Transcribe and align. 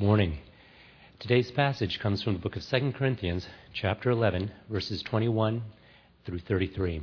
Morning. 0.00 0.38
Today's 1.18 1.50
passage 1.50 1.98
comes 1.98 2.22
from 2.22 2.34
the 2.34 2.38
book 2.38 2.54
of 2.54 2.64
2 2.64 2.92
Corinthians, 2.92 3.48
chapter 3.72 4.10
11, 4.10 4.52
verses 4.70 5.02
21 5.02 5.60
through 6.24 6.38
33. 6.38 7.02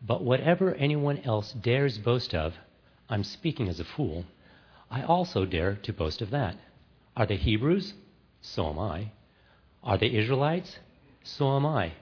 But 0.00 0.24
whatever 0.24 0.74
anyone 0.74 1.18
else 1.18 1.52
dares 1.52 1.98
boast 1.98 2.34
of, 2.34 2.54
I'm 3.10 3.22
speaking 3.22 3.68
as 3.68 3.78
a 3.78 3.84
fool, 3.84 4.24
I 4.90 5.02
also 5.02 5.44
dare 5.44 5.76
to 5.82 5.92
boast 5.92 6.22
of 6.22 6.30
that. 6.30 6.56
Are 7.18 7.26
they 7.26 7.36
Hebrews? 7.36 7.92
So 8.40 8.70
am 8.70 8.78
I. 8.78 9.12
Are 9.84 9.98
they 9.98 10.10
Israelites? 10.10 10.78
So 11.22 11.54
am 11.54 11.66
I. 11.66 11.92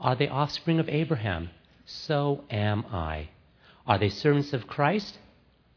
Are 0.00 0.16
they 0.16 0.26
offspring 0.26 0.80
of 0.80 0.88
Abraham? 0.88 1.50
So 1.86 2.42
am 2.50 2.84
I. 2.90 3.28
Are 3.86 3.98
they 4.00 4.08
servants 4.08 4.52
of 4.52 4.66
Christ? 4.66 5.18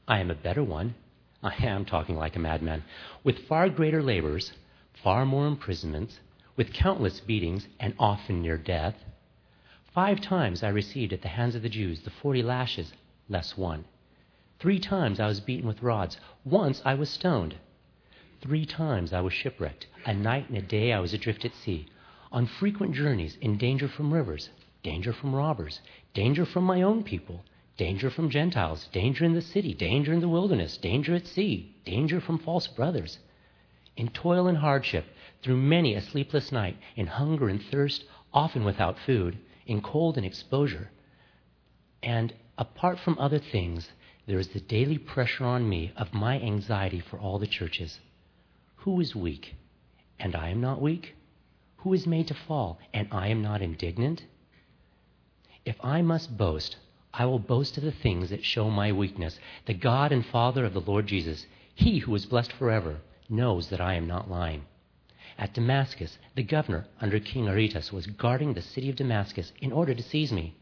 I 0.07 0.21
am 0.21 0.31
a 0.31 0.35
better 0.35 0.63
one. 0.63 0.95
I 1.43 1.55
am 1.65 1.85
talking 1.85 2.15
like 2.15 2.35
a 2.35 2.39
madman. 2.39 2.83
With 3.23 3.47
far 3.47 3.67
greater 3.69 4.03
labors, 4.03 4.53
far 4.93 5.25
more 5.25 5.47
imprisonments, 5.47 6.19
with 6.55 6.71
countless 6.71 7.19
beatings, 7.19 7.67
and 7.79 7.95
often 7.97 8.41
near 8.41 8.57
death. 8.57 9.03
Five 9.93 10.21
times 10.21 10.61
I 10.61 10.69
received 10.69 11.13
at 11.13 11.21
the 11.23 11.29
hands 11.29 11.55
of 11.55 11.63
the 11.63 11.69
Jews 11.69 12.01
the 12.01 12.11
forty 12.11 12.43
lashes, 12.43 12.93
less 13.27 13.57
one. 13.57 13.85
Three 14.59 14.79
times 14.79 15.19
I 15.19 15.25
was 15.25 15.39
beaten 15.39 15.67
with 15.67 15.81
rods. 15.81 16.19
Once 16.45 16.81
I 16.85 16.93
was 16.93 17.09
stoned. 17.09 17.55
Three 18.41 18.65
times 18.65 19.11
I 19.11 19.21
was 19.21 19.33
shipwrecked. 19.33 19.87
A 20.05 20.13
night 20.13 20.47
and 20.47 20.57
a 20.57 20.61
day 20.61 20.93
I 20.93 20.99
was 20.99 21.13
adrift 21.13 21.43
at 21.43 21.55
sea, 21.55 21.87
on 22.31 22.45
frequent 22.45 22.93
journeys, 22.93 23.35
in 23.41 23.57
danger 23.57 23.87
from 23.87 24.13
rivers, 24.13 24.49
danger 24.83 25.11
from 25.11 25.33
robbers, 25.33 25.81
danger 26.13 26.45
from 26.45 26.65
my 26.65 26.83
own 26.83 27.03
people, 27.03 27.43
danger 27.81 28.11
from 28.11 28.29
Gentiles, 28.29 28.87
danger 28.91 29.25
in 29.25 29.33
the 29.33 29.41
city, 29.41 29.73
danger 29.73 30.13
in 30.13 30.19
the 30.21 30.29
wilderness, 30.29 30.77
danger 30.77 31.15
at 31.15 31.25
sea, 31.25 31.75
danger 31.83 32.21
from 32.21 32.37
false 32.37 32.67
brothers. 32.67 33.17
In 33.97 34.09
toil 34.09 34.45
and 34.47 34.59
hardship, 34.59 35.05
through 35.41 35.57
many 35.57 35.95
a 35.95 36.01
sleepless 36.01 36.51
night, 36.51 36.77
in 36.95 37.07
hunger 37.07 37.49
and 37.49 37.59
thirst, 37.59 38.03
often 38.31 38.63
without 38.63 38.99
food, 38.99 39.39
in 39.65 39.81
cold 39.81 40.15
and 40.15 40.23
exposure. 40.27 40.91
And 42.03 42.31
apart 42.55 42.99
from 42.99 43.17
other 43.17 43.39
things, 43.39 43.89
there 44.27 44.37
is 44.37 44.49
the 44.49 44.59
daily 44.59 44.99
pressure 44.99 45.45
on 45.45 45.67
me 45.67 45.91
of 45.97 46.13
my 46.13 46.39
anxiety 46.39 46.99
for 46.99 47.17
all 47.17 47.39
the 47.39 47.47
churches. 47.47 47.99
Who 48.83 49.01
is 49.01 49.15
weak? 49.15 49.55
And 50.19 50.35
I 50.35 50.49
am 50.49 50.61
not 50.61 50.83
weak? 50.83 51.15
Who 51.77 51.93
is 51.93 52.05
made 52.05 52.27
to 52.27 52.35
fall? 52.35 52.77
And 52.93 53.07
I 53.11 53.29
am 53.29 53.41
not 53.41 53.63
indignant? 53.63 54.21
If 55.65 55.77
I 55.83 56.03
must 56.03 56.37
boast, 56.37 56.77
I 57.13 57.25
will 57.25 57.39
boast 57.39 57.77
of 57.77 57.83
the 57.83 57.91
things 57.91 58.29
that 58.29 58.45
show 58.45 58.69
my 58.69 58.91
weakness. 58.91 59.37
The 59.65 59.73
God 59.73 60.11
and 60.11 60.25
Father 60.25 60.65
of 60.65 60.73
the 60.73 60.81
Lord 60.81 61.07
Jesus, 61.07 61.45
He 61.75 61.99
who 61.99 62.15
is 62.15 62.25
blessed 62.25 62.53
forever, 62.53 62.97
knows 63.29 63.69
that 63.69 63.81
I 63.81 63.95
am 63.95 64.07
not 64.07 64.29
lying. 64.29 64.63
At 65.37 65.53
Damascus, 65.53 66.17
the 66.35 66.43
governor 66.43 66.85
under 66.99 67.19
King 67.19 67.47
Aretas 67.47 67.91
was 67.91 68.07
guarding 68.07 68.53
the 68.53 68.61
city 68.61 68.89
of 68.89 68.95
Damascus 68.95 69.51
in 69.59 69.71
order 69.71 69.93
to 69.93 70.03
seize 70.03 70.31
me. 70.31 70.55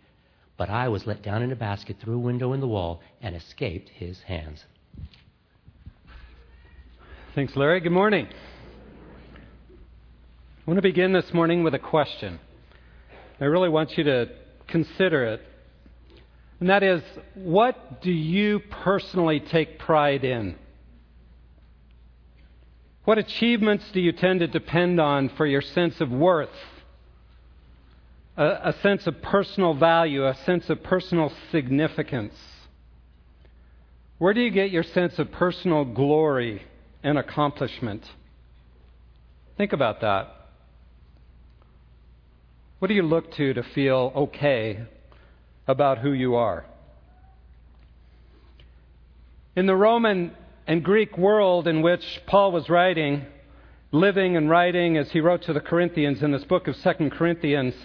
But 0.57 0.69
I 0.69 0.87
was 0.87 1.07
let 1.07 1.21
down 1.21 1.41
in 1.41 1.51
a 1.51 1.55
basket 1.55 1.97
through 1.99 2.15
a 2.15 2.19
window 2.19 2.53
in 2.53 2.59
the 2.59 2.67
wall 2.67 3.01
and 3.21 3.35
escaped 3.35 3.89
his 3.89 4.21
hands. 4.21 4.65
Thanks, 7.35 7.55
Larry. 7.55 7.79
Good 7.79 7.91
morning. 7.91 8.27
I 10.67 10.71
want 10.71 10.77
to 10.77 10.81
begin 10.81 11.13
this 11.13 11.33
morning 11.33 11.63
with 11.63 11.73
a 11.73 11.79
question. 11.79 12.39
I 13.39 13.45
really 13.45 13.69
want 13.69 13.97
you 13.97 14.03
to 14.03 14.29
consider 14.67 15.25
it. 15.25 15.41
And 16.59 16.69
that 16.69 16.83
is, 16.83 17.01
what 17.35 18.01
do 18.01 18.11
you 18.11 18.59
personally 18.59 19.39
take 19.39 19.79
pride 19.79 20.23
in? 20.23 20.55
What 23.05 23.17
achievements 23.17 23.85
do 23.93 24.01
you 24.01 24.11
tend 24.11 24.41
to 24.41 24.47
depend 24.47 24.99
on 24.99 25.29
for 25.29 25.45
your 25.45 25.61
sense 25.61 26.01
of 26.01 26.11
worth, 26.11 26.49
a, 28.37 28.43
a 28.65 28.75
sense 28.81 29.07
of 29.07 29.21
personal 29.21 29.73
value, 29.73 30.27
a 30.27 30.35
sense 30.35 30.69
of 30.69 30.83
personal 30.83 31.31
significance? 31.49 32.35
Where 34.17 34.33
do 34.33 34.41
you 34.41 34.51
get 34.51 34.69
your 34.69 34.83
sense 34.83 35.17
of 35.17 35.31
personal 35.31 35.85
glory 35.85 36.61
and 37.01 37.17
accomplishment? 37.17 38.05
Think 39.57 39.71
about 39.71 40.01
that. 40.01 40.35
What 42.79 42.89
do 42.89 42.93
you 42.93 43.03
look 43.03 43.31
to 43.35 43.53
to 43.53 43.63
feel 43.63 44.11
okay 44.15 44.85
about 45.69 45.99
who 45.99 46.11
you 46.11 46.33
are? 46.33 46.65
In 49.55 49.67
the 49.67 49.75
Roman 49.75 50.31
and 50.65 50.83
Greek 50.83 51.15
world 51.15 51.67
in 51.67 51.83
which 51.83 52.21
Paul 52.25 52.51
was 52.51 52.67
writing, 52.69 53.25
living 53.91 54.35
and 54.35 54.49
writing 54.49 54.97
as 54.97 55.11
he 55.11 55.21
wrote 55.21 55.43
to 55.43 55.53
the 55.53 55.59
Corinthians 55.59 56.23
in 56.23 56.31
this 56.31 56.43
book 56.43 56.67
of 56.67 56.75
2 56.75 57.11
Corinthians, 57.11 57.75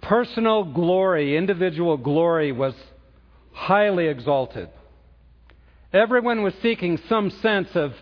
personal 0.00 0.64
glory, 0.64 1.36
individual 1.36 1.98
glory 1.98 2.52
was 2.52 2.74
highly 3.52 4.06
exalted. 4.06 4.70
Everyone 5.92 6.42
was 6.42 6.54
seeking 6.62 6.98
some 7.06 7.28
sense 7.28 7.68
of 7.74 7.92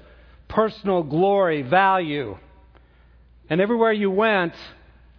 personal 0.47 1.03
glory, 1.03 1.62
value. 1.62 2.38
And 3.50 3.60
everywhere 3.60 3.93
you 3.93 4.12
went, 4.12 4.55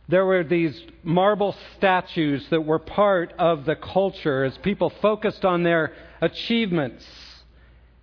there 0.09 0.25
were 0.25 0.43
these 0.43 0.81
marble 1.03 1.55
statues 1.77 2.43
that 2.49 2.65
were 2.65 2.79
part 2.79 3.31
of 3.37 3.65
the 3.65 3.75
culture 3.75 4.43
as 4.43 4.57
people 4.57 4.91
focused 5.01 5.45
on 5.45 5.61
their 5.61 5.93
achievements 6.19 7.05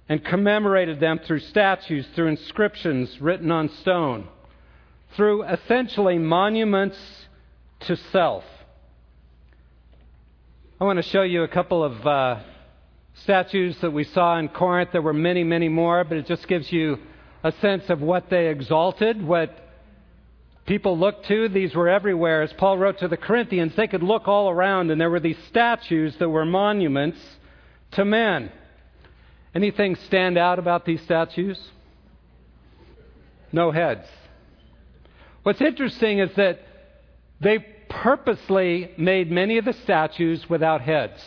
and 0.09 0.25
commemorated 0.25 1.01
them 1.01 1.19
through 1.27 1.41
statues, 1.41 2.07
through 2.15 2.29
inscriptions 2.29 3.21
written 3.21 3.51
on 3.51 3.69
stone, 3.81 4.29
through 5.17 5.43
essentially 5.43 6.17
monuments 6.17 6.97
to 7.81 7.97
self. 7.97 8.45
I 10.81 10.85
want 10.85 10.99
to 10.99 11.11
show 11.11 11.23
you 11.23 11.43
a 11.43 11.49
couple 11.49 11.83
of 11.83 12.07
uh, 12.07 12.41
statues 13.25 13.77
that 13.81 13.91
we 13.91 14.05
saw 14.05 14.39
in 14.39 14.49
Corinth. 14.49 14.91
There 14.93 15.03
were 15.03 15.13
many, 15.13 15.43
many 15.43 15.69
more, 15.69 16.05
but 16.05 16.19
it 16.19 16.27
just 16.27 16.47
gives 16.47 16.71
you 16.71 16.99
a 17.43 17.51
sense 17.61 17.91
of 17.91 18.01
what 18.01 18.31
they 18.31 18.47
exalted, 18.47 19.21
what 19.27 19.66
people 20.67 20.99
looked 20.99 21.27
to. 21.27 21.49
These 21.49 21.75
were 21.75 21.89
everywhere. 21.89 22.43
As 22.43 22.53
Paul 22.53 22.79
wrote 22.79 22.99
to 22.99 23.09
the 23.09 23.17
Corinthians, 23.17 23.75
they 23.77 23.87
could 23.87 24.03
look 24.03 24.29
all 24.29 24.51
around, 24.51 24.91
and 24.91 25.01
there 25.01 25.11
were 25.11 25.21
these 25.21 25.39
statues 25.49 26.17
that 26.17 26.29
were 26.29 26.45
monuments 26.45 27.19
to 27.93 28.05
men. 28.05 28.51
Anything 29.55 29.97
stand 30.07 30.37
out 30.37 30.59
about 30.59 30.85
these 30.85 31.01
statues? 31.03 31.59
No 33.53 33.71
heads. 33.71 34.07
What's 35.45 35.61
interesting 35.61 36.19
is 36.19 36.31
that 36.37 36.61
they 37.41 37.59
purposely 37.89 38.91
made 38.99 39.31
many 39.31 39.59
of 39.59 39.65
the 39.65 39.73
statues 39.73 40.49
without 40.51 40.81
heads. 40.81 41.23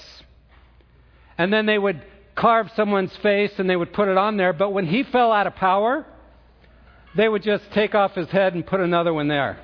And 1.38 1.52
then 1.54 1.66
they 1.66 1.80
would 1.80 2.04
carve 2.36 2.70
someone's 2.76 3.16
face 3.18 3.52
and 3.58 3.70
they 3.70 3.76
would 3.76 3.94
put 3.94 4.08
it 4.10 4.18
on 4.18 4.38
there, 4.38 4.54
but 4.54 4.72
when 4.72 4.86
he 4.86 5.04
fell 5.04 5.32
out 5.32 5.48
of 5.48 5.56
power, 5.56 6.06
they 7.16 7.28
would 7.28 7.44
just 7.44 7.64
take 7.72 7.96
off 7.96 8.14
his 8.14 8.30
head 8.30 8.54
and 8.54 8.66
put 8.66 8.80
another 8.80 9.14
one 9.14 9.28
there. 9.28 9.58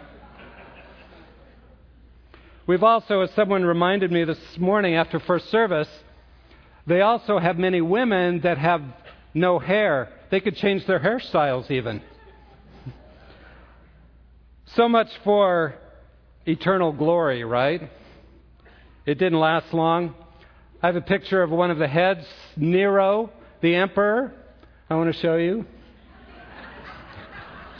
We've 2.68 2.84
also, 2.84 3.22
as 3.22 3.32
someone 3.32 3.64
reminded 3.64 4.12
me 4.12 4.24
this 4.24 4.40
morning 4.58 4.96
after 4.96 5.20
first 5.20 5.52
service, 5.52 5.90
they 6.88 7.02
also 7.02 7.38
have 7.38 7.58
many 7.58 7.82
women 7.82 8.42
that 8.42 8.58
have 8.58 8.82
no 9.36 9.60
hair. 9.60 10.10
They 10.32 10.40
could 10.40 10.56
change 10.56 10.86
their 10.88 11.00
hairstyles 11.00 11.70
even. 11.70 12.02
So 14.76 14.90
much 14.90 15.10
for 15.24 15.76
eternal 16.48 16.92
glory, 16.92 17.44
right? 17.44 17.90
It 19.06 19.20
didn't 19.20 19.40
last 19.40 19.72
long. 19.72 20.16
I 20.82 20.88
have 20.88 20.96
a 20.96 21.02
picture 21.02 21.44
of 21.44 21.52
one 21.52 21.70
of 21.70 21.78
the 21.78 21.88
heads, 21.88 22.26
Nero, 22.58 23.30
the 23.62 23.76
emperor. 23.76 24.34
I 24.90 24.96
want 24.96 25.14
to 25.14 25.20
show 25.20 25.36
you. 25.36 25.66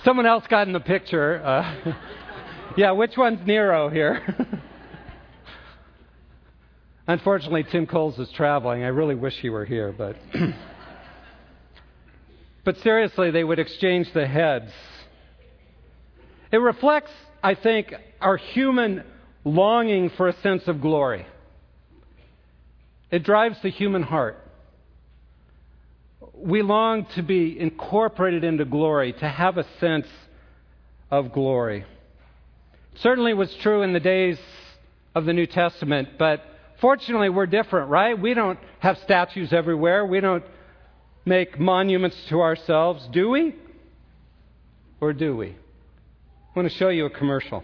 Someone 0.06 0.28
else 0.28 0.44
got 0.48 0.68
in 0.68 0.74
the 0.74 0.80
picture. 0.80 1.44
Uh, 1.44 1.96
yeah, 2.78 2.92
which 2.92 3.18
one's 3.18 3.40
Nero 3.48 3.90
here? 3.90 4.22
Unfortunately, 7.08 7.66
Tim 7.72 7.88
Coles 7.88 8.20
is 8.20 8.30
traveling. 8.36 8.84
I 8.84 8.90
really 8.90 9.16
wish 9.16 9.34
he 9.42 9.50
were 9.50 9.66
here, 9.66 9.92
but. 9.92 10.16
but 12.64 12.78
seriously, 12.84 13.32
they 13.32 13.44
would 13.44 13.58
exchange 13.58 14.08
the 14.14 14.28
heads. 14.28 14.72
It 16.52 16.58
reflects, 16.58 17.12
I 17.44 17.56
think, 17.56 17.92
our 18.22 18.38
human 18.38 19.04
longing 19.44 20.12
for 20.18 20.28
a 20.28 20.40
sense 20.42 20.62
of 20.68 20.82
glory. 20.82 21.26
It 23.10 23.24
drives 23.24 23.58
the 23.64 23.72
human 23.72 24.04
heart 24.04 24.38
we 26.38 26.62
long 26.62 27.06
to 27.16 27.22
be 27.22 27.60
incorporated 27.60 28.44
into 28.44 28.66
glory, 28.66 29.14
to 29.14 29.28
have 29.28 29.58
a 29.58 29.66
sense 29.80 30.08
of 31.12 31.32
glory. 31.32 31.86
Certainly 32.96 33.34
was 33.34 33.54
true 33.56 33.82
in 33.82 33.94
the 33.94 34.00
days 34.00 34.38
of 35.14 35.26
the 35.26 35.34
New 35.34 35.48
Testament, 35.48 36.10
but 36.18 36.42
fortunately 36.82 37.30
we're 37.30 37.46
different, 37.46 37.90
right? 37.90 38.20
We 38.20 38.34
don't 38.34 38.60
have 38.80 38.98
statues 39.00 39.54
everywhere. 39.54 40.06
We 40.06 40.20
don't 40.20 40.44
make 41.26 41.60
monuments 41.60 42.18
to 42.30 42.42
ourselves, 42.42 43.08
do 43.12 43.30
we? 43.30 43.56
Or 45.02 45.14
do 45.14 45.36
we? 45.36 45.50
I 45.50 46.60
want 46.60 46.70
to 46.70 46.78
show 46.78 46.90
you 46.90 47.06
a 47.06 47.10
commercial. 47.10 47.64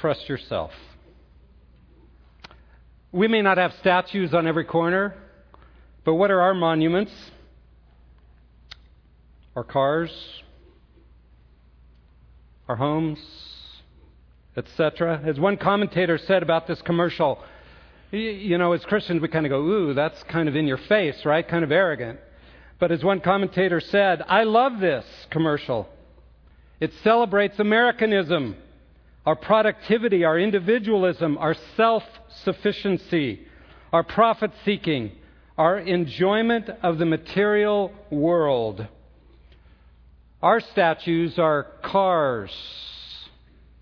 trust 0.00 0.28
yourself. 0.28 0.70
We 3.12 3.28
may 3.28 3.42
not 3.42 3.58
have 3.58 3.72
statues 3.80 4.32
on 4.34 4.46
every 4.46 4.64
corner, 4.64 5.14
but 6.04 6.14
what 6.14 6.30
are 6.30 6.40
our 6.40 6.54
monuments? 6.54 7.12
Our 9.56 9.64
cars, 9.64 10.10
our 12.68 12.76
homes, 12.76 13.18
etc. 14.56 15.20
As 15.26 15.38
one 15.38 15.56
commentator 15.56 16.18
said 16.18 16.42
about 16.42 16.66
this 16.66 16.80
commercial, 16.82 17.42
you 18.12 18.58
know, 18.58 18.72
as 18.72 18.84
Christians, 18.84 19.20
we 19.20 19.28
kind 19.28 19.44
of 19.44 19.50
go, 19.50 19.60
ooh, 19.60 19.94
that's 19.94 20.22
kind 20.24 20.48
of 20.48 20.56
in 20.56 20.66
your 20.66 20.78
face, 20.78 21.24
right? 21.24 21.46
Kind 21.46 21.64
of 21.64 21.72
arrogant. 21.72 22.18
But 22.78 22.90
as 22.90 23.04
one 23.04 23.20
commentator 23.20 23.80
said, 23.80 24.22
I 24.26 24.44
love 24.44 24.80
this 24.80 25.04
commercial. 25.30 25.88
It 26.80 26.92
celebrates 27.04 27.58
Americanism, 27.58 28.56
our 29.26 29.36
productivity, 29.36 30.24
our 30.24 30.38
individualism, 30.38 31.36
our 31.38 31.54
self 31.76 32.02
sufficiency, 32.42 33.46
our 33.92 34.02
profit 34.02 34.50
seeking, 34.64 35.12
our 35.58 35.78
enjoyment 35.78 36.70
of 36.82 36.98
the 36.98 37.04
material 37.04 37.92
world. 38.10 38.86
Our 40.42 40.60
statues 40.60 41.38
are 41.38 41.66
cars, 41.82 42.50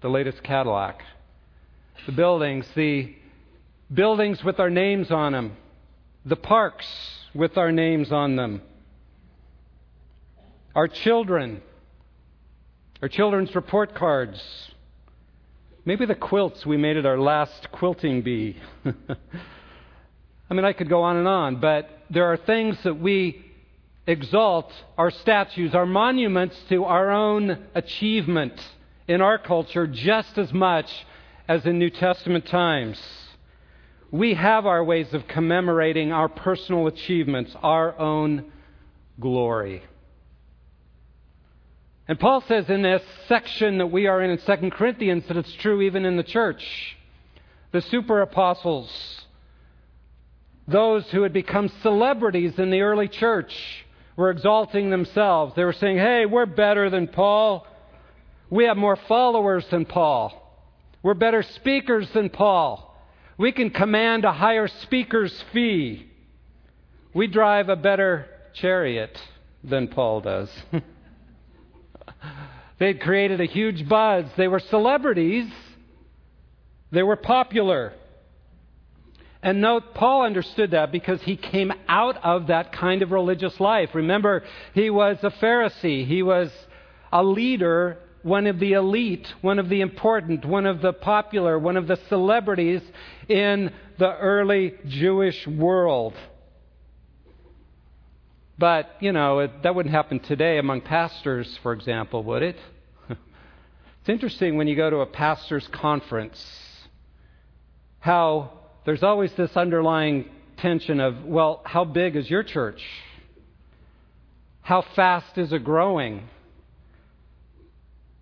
the 0.01 0.09
latest 0.09 0.43
Cadillac. 0.43 1.03
The 2.07 2.13
buildings, 2.13 2.67
the 2.75 3.15
buildings 3.93 4.43
with 4.43 4.59
our 4.59 4.71
names 4.71 5.11
on 5.11 5.33
them. 5.33 5.57
The 6.25 6.37
parks 6.37 6.87
with 7.33 7.57
our 7.57 7.71
names 7.71 8.11
on 8.11 8.35
them. 8.35 8.63
Our 10.75 10.89
children, 10.89 11.63
our 13.03 13.09
children's 13.09 13.55
report 13.55 13.95
cards. 13.95 14.41
Maybe 15.89 16.05
the 16.05 16.15
quilts 16.15 16.67
we 16.67 16.77
made 16.77 16.99
at 16.99 17.07
our 17.07 17.19
last 17.19 17.73
quilting 17.73 18.21
bee. 18.21 18.59
I 18.85 20.53
mean, 20.53 20.67
I 20.67 20.75
could 20.75 20.91
go 20.91 21.03
on 21.03 21.17
and 21.17 21.27
on, 21.27 21.63
but 21.63 21.89
there 22.11 22.27
are 22.27 22.37
things 22.37 22.77
that 22.85 23.01
we 23.01 23.43
exalt, 24.07 24.71
our 24.99 25.11
statues, 25.11 25.75
our 25.75 25.87
monuments 25.87 26.55
to 26.69 26.85
our 26.85 27.11
own 27.11 27.65
achievement 27.75 28.53
in 29.07 29.23
our 29.23 29.39
culture 29.39 29.87
just 29.87 30.37
as 30.37 30.53
much 30.53 30.91
as 31.49 31.65
in 31.65 31.79
New 31.79 31.89
Testament 31.89 32.45
times. 32.49 33.01
We 34.11 34.35
have 34.35 34.67
our 34.67 34.85
ways 34.85 35.15
of 35.15 35.27
commemorating 35.27 36.13
our 36.13 36.29
personal 36.29 36.87
achievements, 36.87 37.57
our 37.63 37.99
own 37.99 38.53
glory. 39.19 39.85
And 42.09 42.19
Paul 42.19 42.43
says 42.49 42.71
in 42.71 42.81
this 42.81 43.03
section 43.29 43.79
that 43.79 43.89
we 43.89 44.07
are 44.07 44.23
in 44.23 44.31
in 44.31 44.39
2 44.39 44.71
Corinthians 44.71 45.25
that 45.29 45.37
it's 45.37 45.53
true 45.55 45.83
even 45.83 46.07
in 46.07 46.17
the 46.17 46.23
church. 46.23 46.97
The 47.71 47.83
super 47.83 48.23
apostles, 48.23 48.91
those 50.67 51.05
who 51.11 51.23
had 51.23 51.35
become 51.35 51.71
celebrities 51.83 52.59
in 52.59 52.71
the 52.71 52.81
early 52.81 53.09
church, 53.09 53.55
were 54.17 54.31
exalting 54.31 54.89
themselves. 54.89 55.55
They 55.55 55.65
were 55.65 55.75
saying, 55.75 55.99
hey, 55.99 56.25
we're 56.25 56.47
better 56.47 56.89
than 56.89 57.09
Paul. 57.09 57.67
We 58.49 58.65
have 58.65 58.79
more 58.79 58.97
followers 58.97 59.67
than 59.71 59.85
Paul. 59.85 60.33
We're 61.03 61.13
better 61.13 61.43
speakers 61.43 62.09
than 62.15 62.31
Paul. 62.31 62.97
We 63.37 63.53
can 63.53 63.69
command 63.69 64.25
a 64.25 64.33
higher 64.33 64.67
speaker's 64.67 65.45
fee. 65.53 66.09
We 67.13 67.27
drive 67.27 67.69
a 67.69 67.77
better 67.77 68.27
chariot 68.55 69.17
than 69.63 69.89
Paul 69.89 70.23
does. 70.23 70.51
They'd 72.79 73.01
created 73.01 73.41
a 73.41 73.47
huge 73.47 73.89
buzz. 73.89 74.27
They 74.37 74.49
were 74.49 74.61
celebrities. 74.61 75.51
They 76.93 77.03
were 77.03 77.17
popular. 77.17 77.93
And 79.43 79.61
note, 79.61 79.95
Paul 79.95 80.23
understood 80.23 80.73
that 80.73 80.91
because 80.91 81.23
he 81.23 81.37
came 81.37 81.73
out 81.89 82.17
of 82.25 82.49
that 82.49 82.73
kind 82.73 83.03
of 83.03 83.13
religious 83.13 83.59
life. 83.61 83.91
Remember, 83.95 84.45
he 84.75 84.91
was 84.91 85.19
a 85.23 85.31
Pharisee. 85.31 86.07
He 86.07 86.23
was 86.23 86.51
a 87.13 87.23
leader 87.23 87.99
one 88.23 88.47
of 88.47 88.59
the 88.59 88.73
elite, 88.73 89.33
one 89.41 89.59
of 89.59 89.69
the 89.69 89.81
important, 89.81 90.45
one 90.45 90.67
of 90.67 90.81
the 90.81 90.93
popular, 90.93 91.59
one 91.59 91.77
of 91.77 91.87
the 91.87 91.99
celebrities 92.09 92.83
in 93.29 93.73
the 93.99 94.17
early 94.17 94.75
Jewish 94.87 95.47
world. 95.47 96.15
But, 98.59 98.91
you 99.01 99.13
know, 99.13 99.39
it, 99.41 99.63
that 99.63 99.75
wouldn't 99.75 99.95
happen 99.95 100.19
today 100.19 100.59
among 100.59 100.81
pastors, 100.81 101.59
for 101.63 101.73
example, 101.73 102.25
would 102.25 102.43
it? 102.43 102.57
it's 103.09 104.09
interesting 104.09 104.57
when 104.57 104.67
you 104.67 104.75
go 104.75 104.91
to 104.91 104.97
a 104.97 105.07
pastor's 105.07 105.67
conference 105.69 106.45
how 108.01 108.53
there's 108.85 109.03
always 109.03 109.33
this 109.35 109.57
underlying 109.57 110.31
tension 110.59 111.01
of, 111.01 111.25
well, 111.25 111.61
how 111.65 111.85
big 111.85 112.17
is 112.17 112.31
your 112.31 112.43
church? 112.43 112.83
How 114.63 114.83
fast 114.95 115.37
is 115.37 115.53
it 115.53 115.65
growing? 115.65 116.29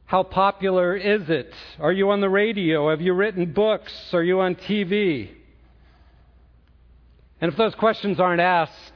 How 0.07 0.23
popular 0.23 0.97
is 0.97 1.29
it? 1.29 1.53
Are 1.81 1.93
you 1.93 2.11
on 2.11 2.21
the 2.21 2.29
radio? 2.29 2.91
Have 2.91 3.01
you 3.01 3.13
written 3.13 3.53
books? 3.53 3.93
Are 4.13 4.23
you 4.23 4.41
on 4.41 4.55
TV? 4.55 5.31
And 7.41 7.51
if 7.51 7.59
those 7.59 7.75
questions 7.75 8.21
aren't 8.21 8.41
asked, 8.41 8.93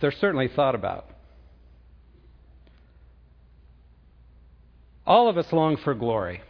they're 0.00 0.12
certainly 0.12 0.48
thought 0.48 0.74
about. 0.74 1.10
All 5.06 5.28
of 5.28 5.38
us 5.38 5.52
long 5.52 5.76
for 5.76 5.94
glory. 5.94 6.42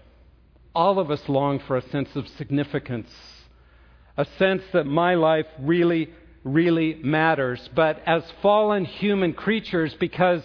All 0.74 0.98
of 0.98 1.10
us 1.10 1.22
long 1.28 1.58
for 1.60 1.76
a 1.76 1.88
sense 1.90 2.08
of 2.14 2.28
significance, 2.36 3.08
a 4.16 4.26
sense 4.38 4.62
that 4.72 4.84
my 4.84 5.14
life 5.14 5.46
really, 5.58 6.10
really 6.44 6.94
matters. 6.94 7.68
But 7.74 8.02
as 8.06 8.22
fallen 8.42 8.84
human 8.84 9.32
creatures, 9.32 9.94
because 9.98 10.42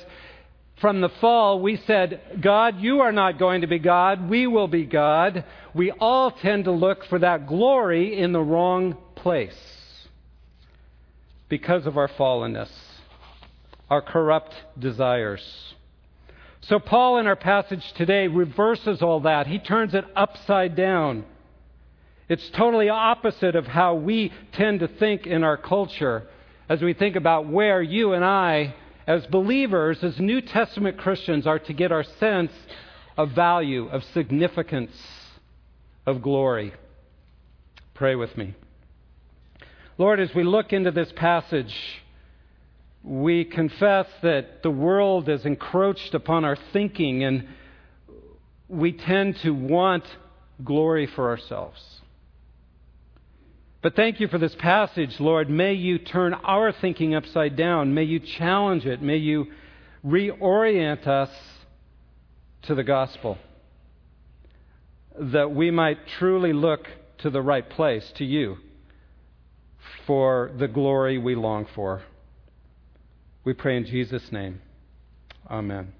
from 0.81 0.99
the 0.99 1.09
fall, 1.21 1.61
we 1.61 1.77
said, 1.85 2.39
God, 2.41 2.79
you 2.79 3.01
are 3.01 3.11
not 3.11 3.39
going 3.39 3.61
to 3.61 3.67
be 3.67 3.79
God, 3.79 4.29
we 4.29 4.47
will 4.47 4.67
be 4.67 4.85
God. 4.85 5.45
We 5.73 5.91
all 5.91 6.31
tend 6.31 6.65
to 6.65 6.71
look 6.71 7.05
for 7.05 7.19
that 7.19 7.47
glory 7.47 8.17
in 8.17 8.31
the 8.31 8.41
wrong 8.41 8.97
place 9.15 9.55
because 11.47 11.85
of 11.85 11.97
our 11.97 12.07
fallenness, 12.07 12.71
our 13.91 14.01
corrupt 14.01 14.55
desires. 14.79 15.43
So, 16.61 16.79
Paul 16.79 17.17
in 17.17 17.27
our 17.27 17.35
passage 17.35 17.83
today 17.97 18.27
reverses 18.27 19.01
all 19.01 19.19
that. 19.21 19.47
He 19.47 19.59
turns 19.59 19.93
it 19.93 20.05
upside 20.15 20.75
down. 20.77 21.25
It's 22.29 22.49
totally 22.51 22.87
opposite 22.87 23.57
of 23.57 23.67
how 23.67 23.95
we 23.95 24.31
tend 24.53 24.79
to 24.79 24.87
think 24.87 25.27
in 25.27 25.43
our 25.43 25.57
culture 25.57 26.27
as 26.69 26.81
we 26.81 26.93
think 26.93 27.17
about 27.17 27.49
where 27.49 27.81
you 27.81 28.13
and 28.13 28.23
I, 28.23 28.73
as 29.05 29.25
believers, 29.25 30.01
as 30.01 30.17
New 30.21 30.39
Testament 30.39 30.97
Christians, 30.97 31.45
are 31.45 31.59
to 31.59 31.73
get 31.73 31.91
our 31.91 32.03
sense 32.03 32.53
of 33.17 33.31
value, 33.31 33.89
of 33.89 34.05
significance, 34.13 34.95
of 36.05 36.21
glory. 36.21 36.73
Pray 37.93 38.15
with 38.15 38.37
me. 38.37 38.55
Lord, 39.97 40.21
as 40.21 40.33
we 40.33 40.43
look 40.43 40.71
into 40.71 40.91
this 40.91 41.11
passage, 41.17 41.75
we 43.03 43.45
confess 43.45 44.07
that 44.21 44.61
the 44.63 44.69
world 44.69 45.27
has 45.27 45.45
encroached 45.45 46.13
upon 46.13 46.45
our 46.45 46.57
thinking 46.71 47.23
and 47.23 47.47
we 48.67 48.93
tend 48.93 49.37
to 49.37 49.51
want 49.51 50.03
glory 50.63 51.07
for 51.07 51.29
ourselves. 51.29 51.81
But 53.81 53.95
thank 53.95 54.19
you 54.19 54.27
for 54.27 54.37
this 54.37 54.53
passage, 54.55 55.19
Lord. 55.19 55.49
May 55.49 55.73
you 55.73 55.97
turn 55.97 56.35
our 56.35 56.71
thinking 56.71 57.15
upside 57.15 57.55
down. 57.55 57.95
May 57.95 58.03
you 58.03 58.19
challenge 58.19 58.85
it. 58.85 59.01
May 59.01 59.17
you 59.17 59.47
reorient 60.05 61.07
us 61.07 61.31
to 62.63 62.75
the 62.75 62.83
gospel. 62.83 63.39
That 65.19 65.51
we 65.51 65.71
might 65.71 66.07
truly 66.19 66.53
look 66.53 66.87
to 67.19 67.31
the 67.31 67.41
right 67.41 67.67
place, 67.67 68.09
to 68.17 68.25
you, 68.25 68.57
for 70.05 70.51
the 70.57 70.67
glory 70.67 71.17
we 71.17 71.33
long 71.33 71.67
for. 71.73 72.03
We 73.43 73.53
pray 73.53 73.77
in 73.77 73.85
Jesus' 73.85 74.31
name. 74.31 74.61
Amen. 75.49 75.93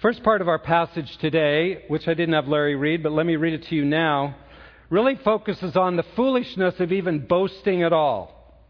First 0.00 0.22
part 0.24 0.40
of 0.40 0.48
our 0.48 0.58
passage 0.58 1.16
today, 1.18 1.84
which 1.88 2.08
I 2.08 2.14
didn't 2.14 2.34
have 2.34 2.48
Larry 2.48 2.74
read, 2.74 3.02
but 3.02 3.12
let 3.12 3.24
me 3.24 3.36
read 3.36 3.54
it 3.54 3.64
to 3.68 3.74
you 3.76 3.84
now, 3.84 4.36
really 4.90 5.14
focuses 5.16 5.76
on 5.76 5.96
the 5.96 6.04
foolishness 6.16 6.74
of 6.80 6.92
even 6.92 7.26
boasting 7.26 7.82
at 7.84 7.92
all. 7.92 8.62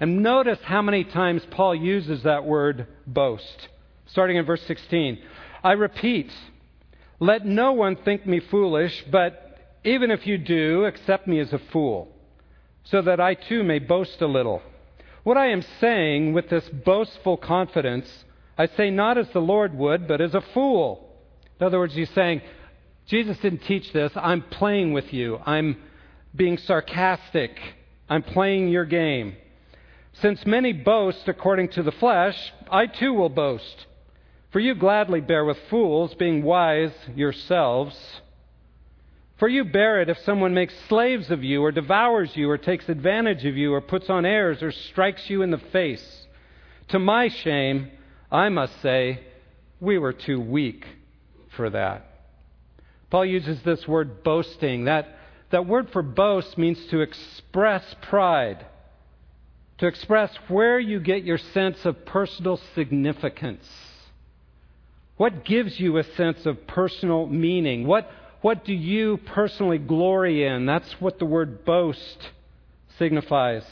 And 0.00 0.22
notice 0.22 0.58
how 0.64 0.82
many 0.82 1.04
times 1.04 1.42
Paul 1.50 1.76
uses 1.76 2.24
that 2.24 2.44
word 2.44 2.88
boast, 3.06 3.68
starting 4.06 4.36
in 4.36 4.44
verse 4.44 4.62
16. 4.66 5.18
I 5.62 5.72
repeat, 5.72 6.32
let 7.20 7.46
no 7.46 7.72
one 7.72 7.96
think 7.96 8.26
me 8.26 8.40
foolish, 8.40 9.04
but 9.10 9.58
even 9.84 10.10
if 10.10 10.26
you 10.26 10.36
do, 10.36 10.84
accept 10.84 11.28
me 11.28 11.38
as 11.38 11.52
a 11.52 11.60
fool, 11.72 12.08
so 12.82 13.02
that 13.02 13.20
I 13.20 13.34
too 13.34 13.62
may 13.62 13.78
boast 13.78 14.20
a 14.20 14.26
little. 14.26 14.62
What 15.24 15.36
I 15.36 15.48
am 15.48 15.64
saying 15.80 16.32
with 16.32 16.48
this 16.48 16.68
boastful 16.68 17.36
confidence 17.36 18.06
I 18.56 18.66
say 18.66 18.90
not 18.90 19.18
as 19.18 19.28
the 19.30 19.40
Lord 19.40 19.76
would, 19.76 20.06
but 20.06 20.20
as 20.20 20.34
a 20.34 20.40
fool. 20.40 21.10
In 21.58 21.66
other 21.66 21.78
words, 21.78 21.94
he's 21.94 22.10
saying, 22.10 22.40
Jesus 23.06 23.36
didn't 23.38 23.64
teach 23.64 23.92
this. 23.92 24.12
I'm 24.14 24.42
playing 24.42 24.92
with 24.92 25.12
you. 25.12 25.38
I'm 25.44 25.76
being 26.34 26.58
sarcastic. 26.58 27.58
I'm 28.08 28.22
playing 28.22 28.68
your 28.68 28.84
game. 28.84 29.36
Since 30.20 30.46
many 30.46 30.72
boast 30.72 31.26
according 31.26 31.70
to 31.70 31.82
the 31.82 31.92
flesh, 31.92 32.36
I 32.70 32.86
too 32.86 33.12
will 33.12 33.28
boast. 33.28 33.86
For 34.52 34.60
you 34.60 34.76
gladly 34.76 35.20
bear 35.20 35.44
with 35.44 35.58
fools, 35.68 36.14
being 36.14 36.44
wise 36.44 36.92
yourselves. 37.16 37.96
For 39.38 39.48
you 39.48 39.64
bear 39.64 40.00
it 40.00 40.08
if 40.08 40.18
someone 40.18 40.54
makes 40.54 40.74
slaves 40.88 41.30
of 41.30 41.42
you, 41.42 41.62
or 41.62 41.72
devours 41.72 42.30
you, 42.36 42.48
or 42.48 42.58
takes 42.58 42.88
advantage 42.88 43.44
of 43.44 43.56
you, 43.56 43.72
or 43.72 43.80
puts 43.80 44.08
on 44.08 44.24
airs, 44.24 44.62
or 44.62 44.70
strikes 44.70 45.28
you 45.28 45.42
in 45.42 45.50
the 45.50 45.58
face. 45.58 46.26
To 46.88 46.98
my 46.98 47.28
shame, 47.28 47.90
I 48.30 48.48
must 48.48 48.80
say, 48.80 49.20
we 49.80 49.98
were 49.98 50.12
too 50.12 50.40
weak 50.40 50.86
for 51.56 51.70
that. 51.70 52.06
Paul 53.10 53.26
uses 53.26 53.60
this 53.62 53.86
word 53.88 54.22
boasting. 54.22 54.84
That, 54.84 55.18
that 55.50 55.66
word 55.66 55.90
for 55.92 56.02
boast 56.02 56.56
means 56.56 56.78
to 56.86 57.00
express 57.00 57.84
pride, 58.02 58.64
to 59.78 59.86
express 59.86 60.34
where 60.48 60.78
you 60.78 61.00
get 61.00 61.24
your 61.24 61.38
sense 61.38 61.84
of 61.84 62.06
personal 62.06 62.60
significance. 62.74 63.66
What 65.16 65.44
gives 65.44 65.78
you 65.78 65.96
a 65.98 66.04
sense 66.16 66.44
of 66.46 66.66
personal 66.66 67.26
meaning? 67.26 67.86
What, 67.86 68.10
what 68.44 68.62
do 68.66 68.74
you 68.74 69.16
personally 69.24 69.78
glory 69.78 70.46
in? 70.46 70.66
That's 70.66 71.00
what 71.00 71.18
the 71.18 71.24
word 71.24 71.64
boast 71.64 72.30
signifies. 72.98 73.64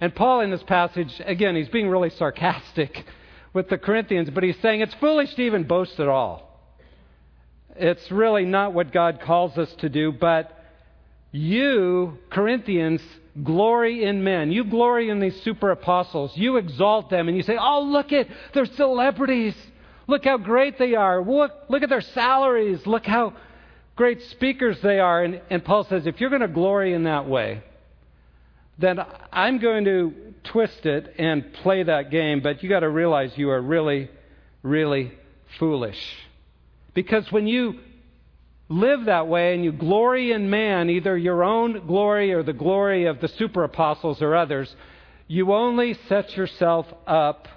And 0.00 0.14
Paul, 0.14 0.42
in 0.42 0.52
this 0.52 0.62
passage, 0.62 1.20
again, 1.26 1.56
he's 1.56 1.68
being 1.70 1.88
really 1.88 2.10
sarcastic 2.10 3.04
with 3.52 3.68
the 3.68 3.78
Corinthians, 3.78 4.30
but 4.30 4.44
he's 4.44 4.56
saying 4.62 4.80
it's 4.80 4.94
foolish 5.00 5.34
to 5.34 5.42
even 5.42 5.64
boast 5.64 5.98
at 5.98 6.06
all. 6.06 6.60
It's 7.74 8.12
really 8.12 8.44
not 8.44 8.74
what 8.74 8.92
God 8.92 9.22
calls 9.22 9.58
us 9.58 9.74
to 9.80 9.88
do, 9.88 10.12
but 10.12 10.56
you, 11.32 12.16
Corinthians, 12.30 13.02
glory 13.42 14.04
in 14.04 14.22
men. 14.22 14.52
You 14.52 14.62
glory 14.62 15.10
in 15.10 15.18
these 15.18 15.42
super 15.42 15.72
apostles. 15.72 16.30
You 16.36 16.58
exalt 16.58 17.10
them 17.10 17.26
and 17.26 17.36
you 17.36 17.42
say, 17.42 17.56
oh, 17.60 17.82
look 17.82 18.12
at, 18.12 18.28
they're 18.54 18.66
celebrities. 18.66 19.56
Look 20.06 20.24
how 20.24 20.38
great 20.38 20.78
they 20.78 20.94
are. 20.94 21.24
Look, 21.24 21.50
look 21.68 21.82
at 21.82 21.88
their 21.88 22.00
salaries. 22.00 22.86
Look 22.86 23.04
how 23.04 23.32
great 24.00 24.22
speakers 24.30 24.80
they 24.80 24.98
are. 24.98 25.22
And, 25.22 25.42
and 25.50 25.62
Paul 25.62 25.84
says, 25.84 26.06
if 26.06 26.22
you're 26.22 26.30
going 26.30 26.40
to 26.40 26.48
glory 26.48 26.94
in 26.94 27.02
that 27.02 27.28
way, 27.28 27.62
then 28.78 28.98
I'm 29.30 29.58
going 29.58 29.84
to 29.84 30.14
twist 30.44 30.86
it 30.86 31.16
and 31.18 31.52
play 31.52 31.82
that 31.82 32.10
game, 32.10 32.40
but 32.40 32.62
you 32.62 32.70
got 32.70 32.80
to 32.80 32.88
realize 32.88 33.30
you 33.36 33.50
are 33.50 33.60
really, 33.60 34.08
really 34.62 35.12
foolish. 35.58 35.98
Because 36.94 37.30
when 37.30 37.46
you 37.46 37.74
live 38.70 39.04
that 39.04 39.28
way 39.28 39.52
and 39.52 39.62
you 39.62 39.70
glory 39.70 40.32
in 40.32 40.48
man, 40.48 40.88
either 40.88 41.14
your 41.14 41.44
own 41.44 41.86
glory 41.86 42.32
or 42.32 42.42
the 42.42 42.54
glory 42.54 43.04
of 43.04 43.20
the 43.20 43.28
super 43.28 43.64
apostles 43.64 44.22
or 44.22 44.34
others, 44.34 44.74
you 45.28 45.52
only 45.52 45.92
set 46.08 46.34
yourself 46.38 46.86
up 47.06 47.48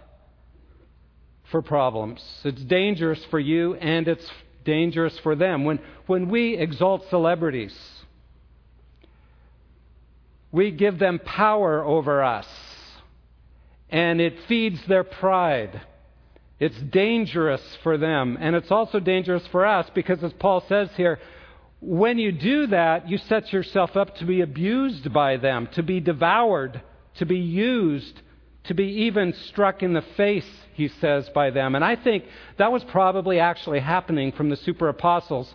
for 1.51 1.62
problems. 1.62 2.21
It's 2.43 2.65
dangerous 2.65 3.23
for 3.31 3.39
you 3.39 3.75
and 3.75 4.09
it's 4.09 4.29
dangerous 4.63 5.17
for 5.20 5.36
them. 5.36 5.65
When, 5.65 5.79
when 6.08 6.29
we 6.29 6.55
exalt 6.55 7.10
celebrities, 7.10 7.75
we 10.51 10.72
give 10.72 11.00
them 11.00 11.20
power 11.20 11.84
over 11.84 12.24
us 12.24 12.48
and 13.89 14.20
it 14.20 14.34
feeds 14.48 14.79
their 14.88 15.03
pride. 15.03 15.82
It's 16.60 16.79
dangerous 16.79 17.62
for 17.84 17.98
them, 17.98 18.38
and 18.39 18.55
it's 18.55 18.72
also 18.72 19.00
dangerous 19.00 19.46
for 19.48 19.65
us 19.65 19.88
because, 19.93 20.24
as 20.24 20.34
Paul 20.34 20.63
says 20.67 20.89
here, 20.98 21.20
when 21.79 22.17
you 22.17 22.32
do 22.32 22.67
that, 22.67 23.08
you 23.10 23.17
set 23.17 23.53
yourself 23.53 23.96
up 23.96 24.15
to 24.15 24.25
be 24.25 24.41
abused 24.41 25.13
by 25.13 25.38
them, 25.38 25.67
to 25.74 25.84
be 25.84 26.00
devoured, 26.00 26.82
to 27.15 27.25
be 27.25 27.38
used, 27.38 28.22
to 28.65 28.74
be 28.74 28.86
even 28.86 29.34
struck 29.48 29.84
in 29.84 29.93
the 29.93 30.03
face, 30.15 30.50
he 30.74 30.88
says, 30.88 31.29
by 31.29 31.50
them. 31.50 31.75
And 31.75 31.84
I 31.84 31.96
think 31.96 32.25
that 32.58 32.72
was 32.72 32.84
probably 32.86 33.39
actually 33.39 33.79
happening 33.79 34.32
from 34.32 34.50
the 34.50 34.55
super 34.55 34.88
apostles. 34.88 35.53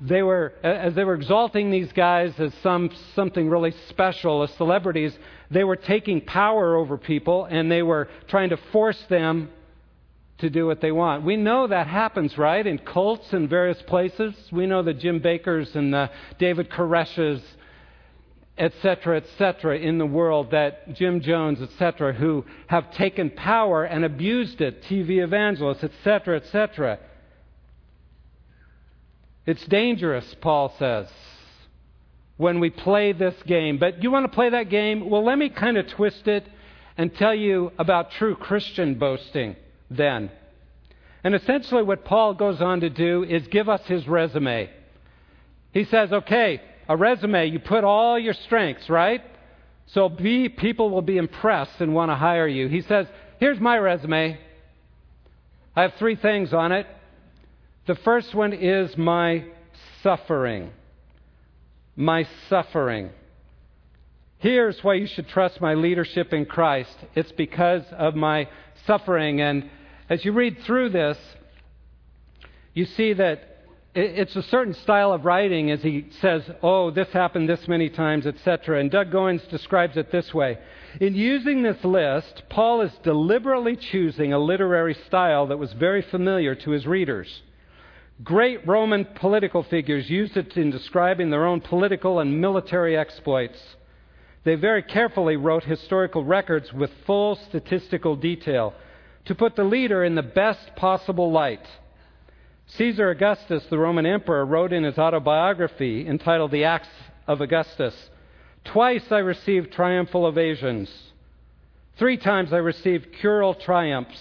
They 0.00 0.22
were, 0.22 0.54
uh, 0.62 0.68
as 0.68 0.94
they 0.94 1.04
were 1.04 1.14
exalting 1.14 1.70
these 1.70 1.92
guys 1.92 2.32
as 2.38 2.52
some, 2.62 2.90
something 3.14 3.48
really 3.48 3.74
special, 3.88 4.42
as 4.42 4.50
celebrities, 4.54 5.16
they 5.50 5.64
were 5.64 5.76
taking 5.76 6.20
power 6.20 6.76
over 6.76 6.96
people 6.96 7.44
and 7.44 7.70
they 7.70 7.82
were 7.82 8.08
trying 8.28 8.50
to 8.50 8.56
force 8.72 9.00
them 9.08 9.50
to 10.38 10.50
do 10.50 10.66
what 10.66 10.80
they 10.80 10.90
want. 10.90 11.24
We 11.24 11.36
know 11.36 11.66
that 11.66 11.86
happens, 11.86 12.36
right? 12.36 12.66
In 12.66 12.78
cults 12.78 13.32
in 13.32 13.48
various 13.48 13.80
places. 13.82 14.34
We 14.50 14.66
know 14.66 14.82
the 14.82 14.94
Jim 14.94 15.20
Bakers 15.20 15.74
and 15.76 15.94
the 15.94 16.10
David 16.38 16.70
Koresh's, 16.70 17.40
etc., 18.56 19.16
etc., 19.16 19.78
in 19.78 19.98
the 19.98 20.06
world, 20.06 20.50
that 20.52 20.94
Jim 20.94 21.20
Jones, 21.20 21.60
etc., 21.60 22.12
who 22.12 22.44
have 22.68 22.92
taken 22.92 23.30
power 23.30 23.84
and 23.84 24.04
abused 24.04 24.60
it, 24.60 24.82
TV 24.84 25.22
evangelists, 25.22 25.82
etc., 25.84 26.36
etc. 26.36 26.98
It's 29.46 29.64
dangerous, 29.66 30.34
Paul 30.40 30.74
says 30.78 31.08
when 32.36 32.60
we 32.60 32.70
play 32.70 33.12
this 33.12 33.34
game. 33.46 33.78
But 33.78 34.02
you 34.02 34.10
want 34.10 34.24
to 34.24 34.34
play 34.34 34.50
that 34.50 34.68
game? 34.68 35.08
Well, 35.08 35.24
let 35.24 35.38
me 35.38 35.48
kind 35.48 35.76
of 35.76 35.86
twist 35.88 36.26
it 36.26 36.46
and 36.96 37.14
tell 37.14 37.34
you 37.34 37.72
about 37.78 38.12
true 38.12 38.36
Christian 38.36 38.96
boasting 38.96 39.56
then. 39.90 40.30
And 41.22 41.34
essentially, 41.34 41.82
what 41.82 42.04
Paul 42.04 42.34
goes 42.34 42.60
on 42.60 42.80
to 42.80 42.90
do 42.90 43.24
is 43.24 43.46
give 43.48 43.68
us 43.68 43.80
his 43.86 44.06
resume. 44.06 44.70
He 45.72 45.84
says, 45.84 46.12
okay, 46.12 46.60
a 46.88 46.96
resume, 46.96 47.46
you 47.46 47.58
put 47.58 47.84
all 47.84 48.18
your 48.18 48.34
strengths, 48.34 48.88
right? 48.88 49.22
So 49.86 50.08
be, 50.08 50.48
people 50.48 50.90
will 50.90 51.02
be 51.02 51.16
impressed 51.16 51.80
and 51.80 51.94
want 51.94 52.10
to 52.10 52.16
hire 52.16 52.48
you. 52.48 52.68
He 52.68 52.80
says, 52.82 53.06
here's 53.38 53.60
my 53.60 53.76
resume. 53.78 54.38
I 55.76 55.82
have 55.82 55.94
three 55.94 56.16
things 56.16 56.52
on 56.52 56.72
it. 56.72 56.86
The 57.86 57.96
first 57.96 58.34
one 58.34 58.52
is 58.52 58.96
my 58.96 59.44
suffering 60.02 60.70
my 61.96 62.26
suffering. 62.48 63.10
Here's 64.38 64.82
why 64.82 64.94
you 64.94 65.06
should 65.06 65.28
trust 65.28 65.60
my 65.60 65.74
leadership 65.74 66.32
in 66.32 66.44
Christ 66.44 66.96
it's 67.14 67.32
because 67.32 67.84
of 67.92 68.14
my 68.14 68.48
suffering. 68.86 69.40
And 69.40 69.70
as 70.10 70.24
you 70.24 70.32
read 70.32 70.60
through 70.60 70.90
this, 70.90 71.18
you 72.74 72.84
see 72.84 73.12
that 73.14 73.53
it's 73.94 74.34
a 74.34 74.42
certain 74.42 74.74
style 74.74 75.12
of 75.12 75.24
writing 75.24 75.70
as 75.70 75.80
he 75.82 76.06
says, 76.20 76.42
oh, 76.62 76.90
this 76.90 77.08
happened 77.12 77.48
this 77.48 77.68
many 77.68 77.88
times, 77.88 78.26
etc. 78.26 78.80
And 78.80 78.90
Doug 78.90 79.12
Goins 79.12 79.48
describes 79.50 79.96
it 79.96 80.10
this 80.10 80.34
way. 80.34 80.58
In 81.00 81.14
using 81.14 81.62
this 81.62 81.82
list, 81.84 82.42
Paul 82.48 82.80
is 82.80 82.92
deliberately 83.04 83.76
choosing 83.76 84.32
a 84.32 84.38
literary 84.38 84.94
style 85.06 85.46
that 85.46 85.58
was 85.58 85.72
very 85.74 86.02
familiar 86.02 86.56
to 86.56 86.70
his 86.70 86.86
readers. 86.86 87.42
Great 88.22 88.66
Roman 88.66 89.04
political 89.04 89.62
figures 89.62 90.10
used 90.10 90.36
it 90.36 90.56
in 90.56 90.70
describing 90.70 91.30
their 91.30 91.46
own 91.46 91.60
political 91.60 92.18
and 92.18 92.40
military 92.40 92.96
exploits. 92.96 93.58
They 94.44 94.56
very 94.56 94.82
carefully 94.82 95.36
wrote 95.36 95.64
historical 95.64 96.24
records 96.24 96.72
with 96.72 96.90
full 97.06 97.36
statistical 97.48 98.16
detail 98.16 98.74
to 99.24 99.34
put 99.34 99.56
the 99.56 99.64
leader 99.64 100.04
in 100.04 100.14
the 100.16 100.22
best 100.22 100.76
possible 100.76 101.32
light. 101.32 101.66
Caesar 102.66 103.10
Augustus, 103.10 103.64
the 103.70 103.78
Roman 103.78 104.06
emperor, 104.06 104.44
wrote 104.44 104.72
in 104.72 104.84
his 104.84 104.98
autobiography 104.98 106.06
entitled 106.06 106.50
The 106.50 106.64
Acts 106.64 106.88
of 107.26 107.40
Augustus 107.40 107.94
Twice 108.64 109.04
I 109.10 109.18
received 109.18 109.72
triumphal 109.72 110.24
ovations. 110.24 110.90
Three 111.98 112.16
times 112.16 112.52
I 112.52 112.56
received 112.56 113.12
curule 113.20 113.54
triumphs. 113.54 114.20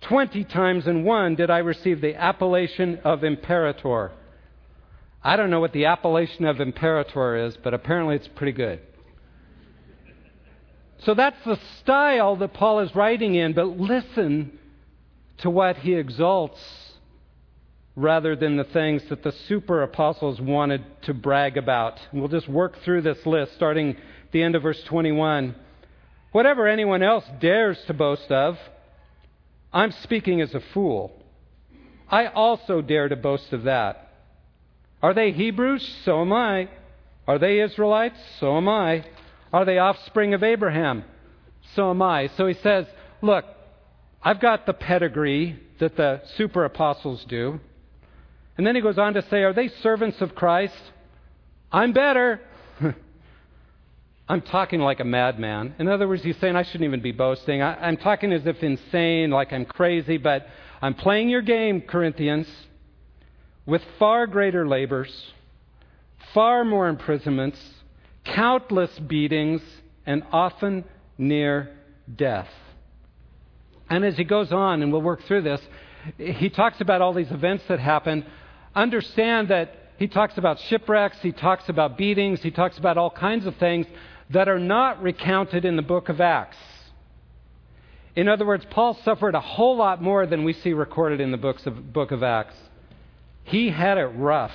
Twenty 0.00 0.42
times 0.44 0.86
in 0.88 1.04
one 1.04 1.36
did 1.36 1.48
I 1.48 1.58
receive 1.58 2.00
the 2.00 2.16
appellation 2.16 2.98
of 3.04 3.22
imperator. 3.22 4.10
I 5.22 5.36
don't 5.36 5.50
know 5.50 5.60
what 5.60 5.72
the 5.72 5.84
appellation 5.84 6.44
of 6.44 6.60
imperator 6.60 7.36
is, 7.36 7.56
but 7.56 7.72
apparently 7.72 8.16
it's 8.16 8.28
pretty 8.28 8.52
good. 8.52 8.80
So 11.04 11.14
that's 11.14 11.42
the 11.44 11.58
style 11.80 12.36
that 12.36 12.52
Paul 12.52 12.80
is 12.80 12.94
writing 12.94 13.36
in, 13.36 13.52
but 13.52 13.78
listen 13.78 14.58
to 15.38 15.50
what 15.50 15.76
he 15.78 15.94
exalts 15.94 16.60
rather 17.94 18.34
than 18.34 18.56
the 18.56 18.64
things 18.64 19.02
that 19.10 19.22
the 19.22 19.32
super 19.48 19.82
apostles 19.82 20.40
wanted 20.40 20.84
to 21.02 21.12
brag 21.12 21.56
about. 21.56 22.00
We'll 22.12 22.28
just 22.28 22.48
work 22.48 22.80
through 22.82 23.02
this 23.02 23.24
list 23.26 23.54
starting 23.54 23.90
at 23.90 24.32
the 24.32 24.42
end 24.42 24.54
of 24.54 24.62
verse 24.62 24.82
21. 24.84 25.54
Whatever 26.32 26.66
anyone 26.66 27.02
else 27.02 27.24
dares 27.40 27.78
to 27.86 27.94
boast 27.94 28.30
of, 28.30 28.58
I'm 29.72 29.92
speaking 29.92 30.40
as 30.40 30.54
a 30.54 30.60
fool. 30.72 31.12
I 32.08 32.26
also 32.26 32.80
dare 32.80 33.08
to 33.08 33.16
boast 33.16 33.52
of 33.52 33.64
that. 33.64 34.10
Are 35.02 35.14
they 35.14 35.32
Hebrews? 35.32 35.86
So 36.04 36.22
am 36.22 36.32
I. 36.32 36.68
Are 37.26 37.38
they 37.38 37.60
Israelites? 37.60 38.18
So 38.40 38.56
am 38.56 38.68
I. 38.68 39.04
Are 39.52 39.64
they 39.64 39.78
offspring 39.78 40.32
of 40.32 40.42
Abraham? 40.42 41.04
So 41.74 41.90
am 41.90 42.00
I. 42.00 42.28
So 42.36 42.46
he 42.46 42.54
says, 42.54 42.86
Look, 43.20 43.44
I've 44.22 44.40
got 44.40 44.66
the 44.66 44.72
pedigree 44.72 45.58
that 45.78 45.96
the 45.96 46.22
super 46.36 46.64
apostles 46.64 47.24
do. 47.28 47.60
And 48.56 48.66
then 48.66 48.74
he 48.74 48.80
goes 48.80 48.98
on 48.98 49.14
to 49.14 49.22
say, 49.28 49.42
Are 49.42 49.52
they 49.52 49.68
servants 49.82 50.20
of 50.20 50.34
Christ? 50.34 50.74
I'm 51.70 51.92
better. 51.92 52.40
I'm 54.28 54.42
talking 54.42 54.80
like 54.80 55.00
a 55.00 55.04
madman. 55.04 55.74
In 55.78 55.88
other 55.88 56.06
words, 56.06 56.22
he's 56.22 56.36
saying 56.38 56.56
I 56.56 56.62
shouldn't 56.62 56.84
even 56.84 57.00
be 57.00 57.12
boasting. 57.12 57.60
I, 57.62 57.88
am 57.88 57.96
talking 57.96 58.32
as 58.32 58.46
if 58.46 58.62
insane, 58.62 59.30
like 59.30 59.52
I'm 59.52 59.64
crazy, 59.64 60.16
but 60.16 60.46
I'm 60.80 60.94
playing 60.94 61.28
your 61.28 61.42
game, 61.42 61.80
Corinthians, 61.80 62.46
with 63.66 63.82
far 63.98 64.26
greater 64.26 64.66
labors, 64.66 65.32
far 66.34 66.64
more 66.64 66.88
imprisonments, 66.88 67.58
countless 68.24 68.96
beatings, 69.00 69.62
and 70.06 70.22
often 70.32 70.84
near 71.18 71.70
death. 72.14 72.48
And 73.90 74.04
as 74.04 74.16
he 74.16 74.24
goes 74.24 74.52
on, 74.52 74.82
and 74.82 74.92
we'll 74.92 75.02
work 75.02 75.22
through 75.24 75.42
this, 75.42 75.60
he 76.16 76.48
talks 76.48 76.80
about 76.80 77.00
all 77.00 77.12
these 77.12 77.30
events 77.30 77.64
that 77.68 77.78
happen. 77.78 78.24
Understand 78.74 79.48
that 79.48 79.74
he 79.98 80.08
talks 80.08 80.38
about 80.38 80.58
shipwrecks, 80.60 81.18
he 81.20 81.32
talks 81.32 81.68
about 81.68 81.96
beatings, 81.96 82.42
he 82.42 82.50
talks 82.50 82.78
about 82.78 82.96
all 82.96 83.10
kinds 83.10 83.46
of 83.46 83.56
things 83.56 83.86
that 84.30 84.48
are 84.48 84.58
not 84.58 85.02
recounted 85.02 85.64
in 85.64 85.76
the 85.76 85.82
book 85.82 86.08
of 86.08 86.20
Acts. 86.20 86.56
In 88.14 88.28
other 88.28 88.46
words, 88.46 88.64
Paul 88.70 88.98
suffered 89.04 89.34
a 89.34 89.40
whole 89.40 89.76
lot 89.76 90.02
more 90.02 90.26
than 90.26 90.44
we 90.44 90.52
see 90.52 90.72
recorded 90.72 91.20
in 91.20 91.30
the 91.30 91.36
books 91.36 91.66
of, 91.66 91.92
book 91.92 92.10
of 92.10 92.22
Acts. 92.22 92.54
He 93.44 93.70
had 93.70 93.98
it 93.98 94.06
rough. 94.06 94.52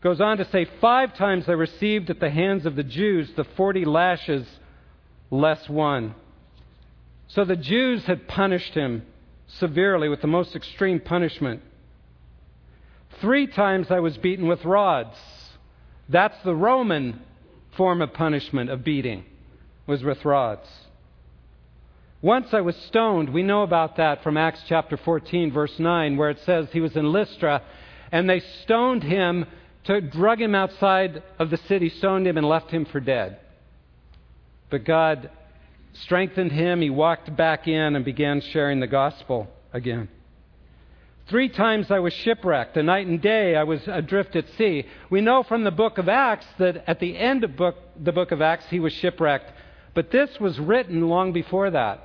Goes 0.00 0.20
on 0.20 0.38
to 0.38 0.44
say, 0.50 0.66
Five 0.80 1.14
times 1.14 1.48
I 1.48 1.52
received 1.52 2.10
at 2.10 2.18
the 2.18 2.30
hands 2.30 2.66
of 2.66 2.74
the 2.74 2.82
Jews 2.82 3.30
the 3.36 3.44
40 3.56 3.84
lashes 3.84 4.46
less 5.30 5.68
one. 5.68 6.14
So 7.28 7.44
the 7.44 7.56
Jews 7.56 8.04
had 8.04 8.26
punished 8.26 8.74
him 8.74 9.06
severely 9.46 10.08
with 10.08 10.20
the 10.20 10.26
most 10.26 10.56
extreme 10.56 10.98
punishment. 11.00 11.62
Three 13.22 13.46
times 13.46 13.86
I 13.90 14.00
was 14.00 14.16
beaten 14.18 14.48
with 14.48 14.64
rods. 14.64 15.16
That's 16.08 16.36
the 16.42 16.56
Roman 16.56 17.20
form 17.76 18.02
of 18.02 18.12
punishment 18.12 18.68
of 18.68 18.82
beating, 18.82 19.24
was 19.86 20.02
with 20.02 20.24
rods. 20.24 20.68
Once 22.20 22.48
I 22.52 22.60
was 22.60 22.74
stoned. 22.88 23.32
We 23.32 23.44
know 23.44 23.62
about 23.62 23.96
that 23.96 24.24
from 24.24 24.36
Acts 24.36 24.62
chapter 24.68 24.96
14, 24.96 25.52
verse 25.52 25.78
9, 25.78 26.16
where 26.16 26.30
it 26.30 26.40
says 26.44 26.66
he 26.72 26.80
was 26.80 26.96
in 26.96 27.12
Lystra, 27.12 27.62
and 28.10 28.28
they 28.28 28.40
stoned 28.64 29.04
him, 29.04 29.46
to 29.84 30.00
drug 30.00 30.40
him 30.40 30.56
outside 30.56 31.22
of 31.38 31.50
the 31.50 31.56
city, 31.68 31.90
stoned 31.90 32.26
him, 32.26 32.36
and 32.36 32.48
left 32.48 32.70
him 32.70 32.84
for 32.84 32.98
dead. 32.98 33.38
But 34.68 34.84
God 34.84 35.30
strengthened 35.92 36.50
him. 36.50 36.80
He 36.80 36.90
walked 36.90 37.36
back 37.36 37.68
in 37.68 37.94
and 37.94 38.04
began 38.04 38.40
sharing 38.40 38.80
the 38.80 38.86
gospel 38.88 39.48
again. 39.72 40.08
Three 41.28 41.48
times 41.48 41.90
I 41.90 42.00
was 42.00 42.12
shipwrecked. 42.12 42.76
A 42.76 42.82
night 42.82 43.06
and 43.06 43.20
day 43.20 43.56
I 43.56 43.64
was 43.64 43.80
adrift 43.86 44.36
at 44.36 44.48
sea. 44.58 44.86
We 45.10 45.20
know 45.20 45.42
from 45.42 45.64
the 45.64 45.70
book 45.70 45.98
of 45.98 46.08
Acts 46.08 46.46
that 46.58 46.84
at 46.86 47.00
the 47.00 47.16
end 47.16 47.44
of 47.44 47.56
book, 47.56 47.76
the 48.02 48.12
book 48.12 48.32
of 48.32 48.42
Acts 48.42 48.66
he 48.68 48.80
was 48.80 48.92
shipwrecked. 48.92 49.50
But 49.94 50.10
this 50.10 50.30
was 50.40 50.58
written 50.58 51.08
long 51.08 51.32
before 51.32 51.70
that. 51.70 52.00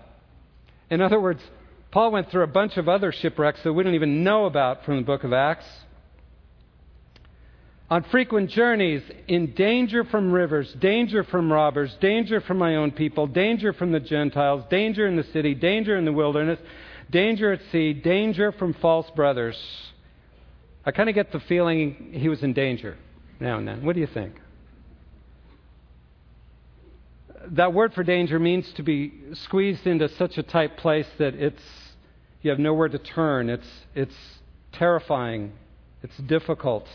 In 0.90 1.02
other 1.02 1.20
words, 1.20 1.42
Paul 1.92 2.12
went 2.12 2.30
through 2.30 2.44
a 2.44 2.48
bunch 2.48 2.78
of 2.78 2.88
other 2.88 3.12
shipwrecks 3.12 3.64
that 3.64 3.74
we 3.74 3.84
don't 3.84 3.96
even 3.96 4.24
know 4.24 4.46
about 4.46 4.86
from 4.86 4.98
the 4.98 5.04
book 5.04 5.24
of 5.24 5.34
Acts 5.34 5.66
on 7.90 8.04
frequent 8.04 8.50
journeys, 8.50 9.02
in 9.30 9.54
danger 9.54 10.04
from 10.04 10.32
rivers, 10.32 10.74
danger 10.74 11.24
from 11.24 11.52
robbers, 11.52 11.96
danger 12.02 12.42
from 12.42 12.58
my 12.58 12.76
own 12.76 12.92
people, 12.92 13.28
danger 13.28 13.72
from 13.72 13.94
the 13.94 14.00
Gentiles, 14.00 14.66
danger 14.70 15.08
in 15.08 15.16
the 15.16 15.24
city, 15.32 15.56
danger 15.56 15.96
in 15.96 16.04
the 16.04 16.12
wilderness, 16.12 16.60
danger 17.10 17.54
at 17.54 17.62
sea, 17.72 17.94
danger 17.94 18.52
from 18.52 18.74
false 18.76 19.10
brothers. 19.16 19.58
I 20.86 20.92
kind 20.92 21.10
of 21.10 21.16
get 21.16 21.32
the 21.32 21.40
feeling 21.42 22.12
he 22.14 22.30
was 22.30 22.44
in 22.44 22.54
danger 22.54 22.98
now 23.40 23.58
and 23.58 23.68
then. 23.68 23.86
What 23.86 23.94
do 23.94 24.02
you 24.02 24.08
think? 24.08 24.36
That 27.52 27.74
word 27.74 27.94
for 27.94 28.04
danger 28.04 28.40
means 28.40 28.72
to 28.74 28.84
be 28.84 29.14
squeezed 29.34 29.88
into 29.88 30.10
such 30.10 30.38
a 30.38 30.44
tight 30.44 30.78
place 30.78 31.08
that 31.18 31.34
it's 31.36 31.62
you 32.42 32.52
have 32.52 32.60
nowhere 32.60 32.90
to 32.90 32.98
turn. 32.98 33.50
It's 33.50 33.68
it's 33.96 34.16
terrifying. 34.74 35.54
It's 36.04 36.18
difficult 36.18 36.88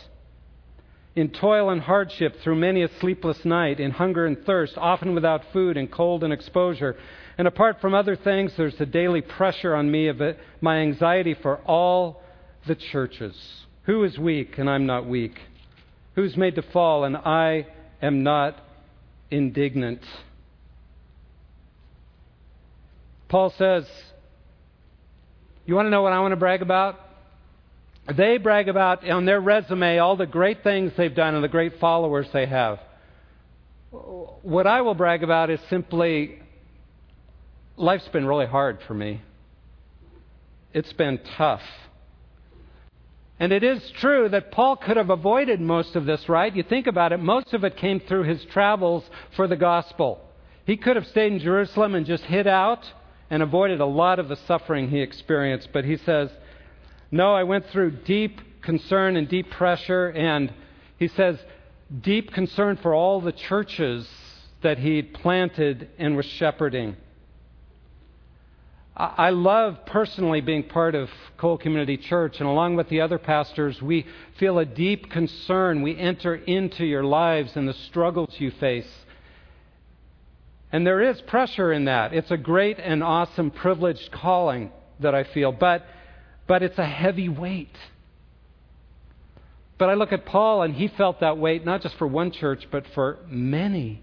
in 1.15 1.29
toil 1.29 1.69
and 1.69 1.81
hardship 1.81 2.37
through 2.41 2.55
many 2.55 2.81
a 2.81 2.89
sleepless 2.99 3.45
night, 3.45 3.79
in 3.79 3.91
hunger 3.91 4.25
and 4.25 4.43
thirst, 4.45 4.73
often 4.77 5.13
without 5.13 5.43
food, 5.53 5.77
in 5.77 5.87
cold 5.87 6.23
and 6.23 6.33
exposure. 6.33 6.95
And 7.37 7.47
apart 7.47 7.79
from 7.81 7.93
other 7.93 8.15
things, 8.15 8.53
there's 8.57 8.77
the 8.77 8.85
daily 8.85 9.21
pressure 9.21 9.75
on 9.75 9.91
me 9.91 10.07
of 10.07 10.21
it, 10.21 10.39
my 10.61 10.77
anxiety 10.77 11.35
for 11.35 11.57
all 11.59 12.21
the 12.67 12.75
churches. 12.75 13.35
Who 13.83 14.03
is 14.03 14.17
weak 14.17 14.57
and 14.57 14.69
I'm 14.69 14.85
not 14.85 15.07
weak? 15.07 15.37
Who's 16.15 16.37
made 16.37 16.55
to 16.55 16.61
fall 16.61 17.03
and 17.03 17.17
I 17.17 17.67
am 18.01 18.23
not 18.23 18.59
indignant? 19.29 20.01
Paul 23.27 23.53
says, 23.57 23.85
You 25.65 25.75
want 25.75 25.87
to 25.87 25.89
know 25.89 26.01
what 26.01 26.13
I 26.13 26.19
want 26.19 26.31
to 26.31 26.37
brag 26.37 26.61
about? 26.61 26.99
They 28.11 28.37
brag 28.37 28.67
about 28.67 29.09
on 29.09 29.25
their 29.25 29.39
resume 29.39 29.97
all 29.99 30.17
the 30.17 30.25
great 30.25 30.63
things 30.63 30.91
they've 30.97 31.15
done 31.15 31.35
and 31.35 31.43
the 31.43 31.49
great 31.49 31.79
followers 31.79 32.27
they 32.33 32.45
have. 32.45 32.79
What 33.91 34.67
I 34.67 34.81
will 34.81 34.95
brag 34.95 35.23
about 35.23 35.49
is 35.49 35.59
simply 35.69 36.39
life's 37.77 38.07
been 38.09 38.25
really 38.25 38.45
hard 38.45 38.79
for 38.87 38.93
me. 38.93 39.21
It's 40.73 40.91
been 40.93 41.19
tough. 41.37 41.61
And 43.39 43.51
it 43.51 43.63
is 43.63 43.91
true 43.99 44.29
that 44.29 44.51
Paul 44.51 44.75
could 44.75 44.97
have 44.97 45.09
avoided 45.09 45.61
most 45.61 45.95
of 45.95 46.05
this, 46.05 46.27
right? 46.27 46.55
You 46.55 46.63
think 46.63 46.87
about 46.87 47.13
it, 47.13 47.17
most 47.19 47.53
of 47.53 47.63
it 47.63 47.77
came 47.77 47.99
through 47.99 48.23
his 48.23 48.43
travels 48.45 49.03
for 49.35 49.47
the 49.47 49.55
gospel. 49.55 50.19
He 50.65 50.77
could 50.77 50.95
have 50.95 51.07
stayed 51.07 51.33
in 51.33 51.39
Jerusalem 51.39 51.95
and 51.95 52.05
just 52.05 52.23
hid 52.23 52.47
out 52.47 52.85
and 53.29 53.41
avoided 53.43 53.81
a 53.81 53.85
lot 53.85 54.19
of 54.19 54.29
the 54.29 54.37
suffering 54.47 54.89
he 54.89 55.01
experienced, 55.01 55.69
but 55.73 55.85
he 55.85 55.97
says, 55.97 56.29
no, 57.13 57.35
I 57.35 57.43
went 57.43 57.67
through 57.67 57.91
deep 58.05 58.41
concern 58.63 59.17
and 59.17 59.29
deep 59.29 59.51
pressure, 59.51 60.09
and 60.09 60.51
he 60.97 61.07
says, 61.07 61.37
deep 62.01 62.33
concern 62.33 62.77
for 62.77 62.95
all 62.95 63.21
the 63.21 63.31
churches 63.31 64.09
that 64.63 64.79
he'd 64.79 65.13
planted 65.13 65.89
and 65.99 66.15
was 66.15 66.25
shepherding. 66.25 66.97
I 68.97 69.29
love 69.29 69.85
personally 69.85 70.41
being 70.41 70.63
part 70.63 70.95
of 70.95 71.07
Cole 71.37 71.59
Community 71.59 71.97
Church, 71.97 72.39
and 72.39 72.49
along 72.49 72.77
with 72.77 72.89
the 72.89 73.01
other 73.01 73.19
pastors, 73.19 73.79
we 73.79 74.07
feel 74.39 74.57
a 74.57 74.65
deep 74.65 75.11
concern. 75.11 75.83
We 75.83 75.95
enter 75.95 76.33
into 76.33 76.83
your 76.83 77.03
lives 77.03 77.55
and 77.55 77.67
the 77.67 77.73
struggles 77.73 78.33
you 78.39 78.49
face. 78.49 78.89
And 80.71 80.85
there 80.85 81.01
is 81.01 81.21
pressure 81.21 81.71
in 81.71 81.85
that. 81.85 82.13
It's 82.13 82.31
a 82.31 82.37
great 82.37 82.79
and 82.79 83.03
awesome, 83.03 83.51
privileged 83.51 84.11
calling 84.11 84.71
that 84.99 85.13
I 85.13 85.25
feel, 85.25 85.51
but, 85.51 85.85
but 86.47 86.63
it's 86.63 86.77
a 86.77 86.85
heavy 86.85 87.29
weight. 87.29 87.75
But 89.77 89.89
I 89.89 89.95
look 89.95 90.11
at 90.11 90.25
Paul, 90.25 90.63
and 90.63 90.73
he 90.73 90.87
felt 90.87 91.19
that 91.21 91.37
weight 91.37 91.65
not 91.65 91.81
just 91.81 91.97
for 91.97 92.07
one 92.07 92.31
church, 92.31 92.67
but 92.71 92.85
for 92.93 93.19
many. 93.27 94.01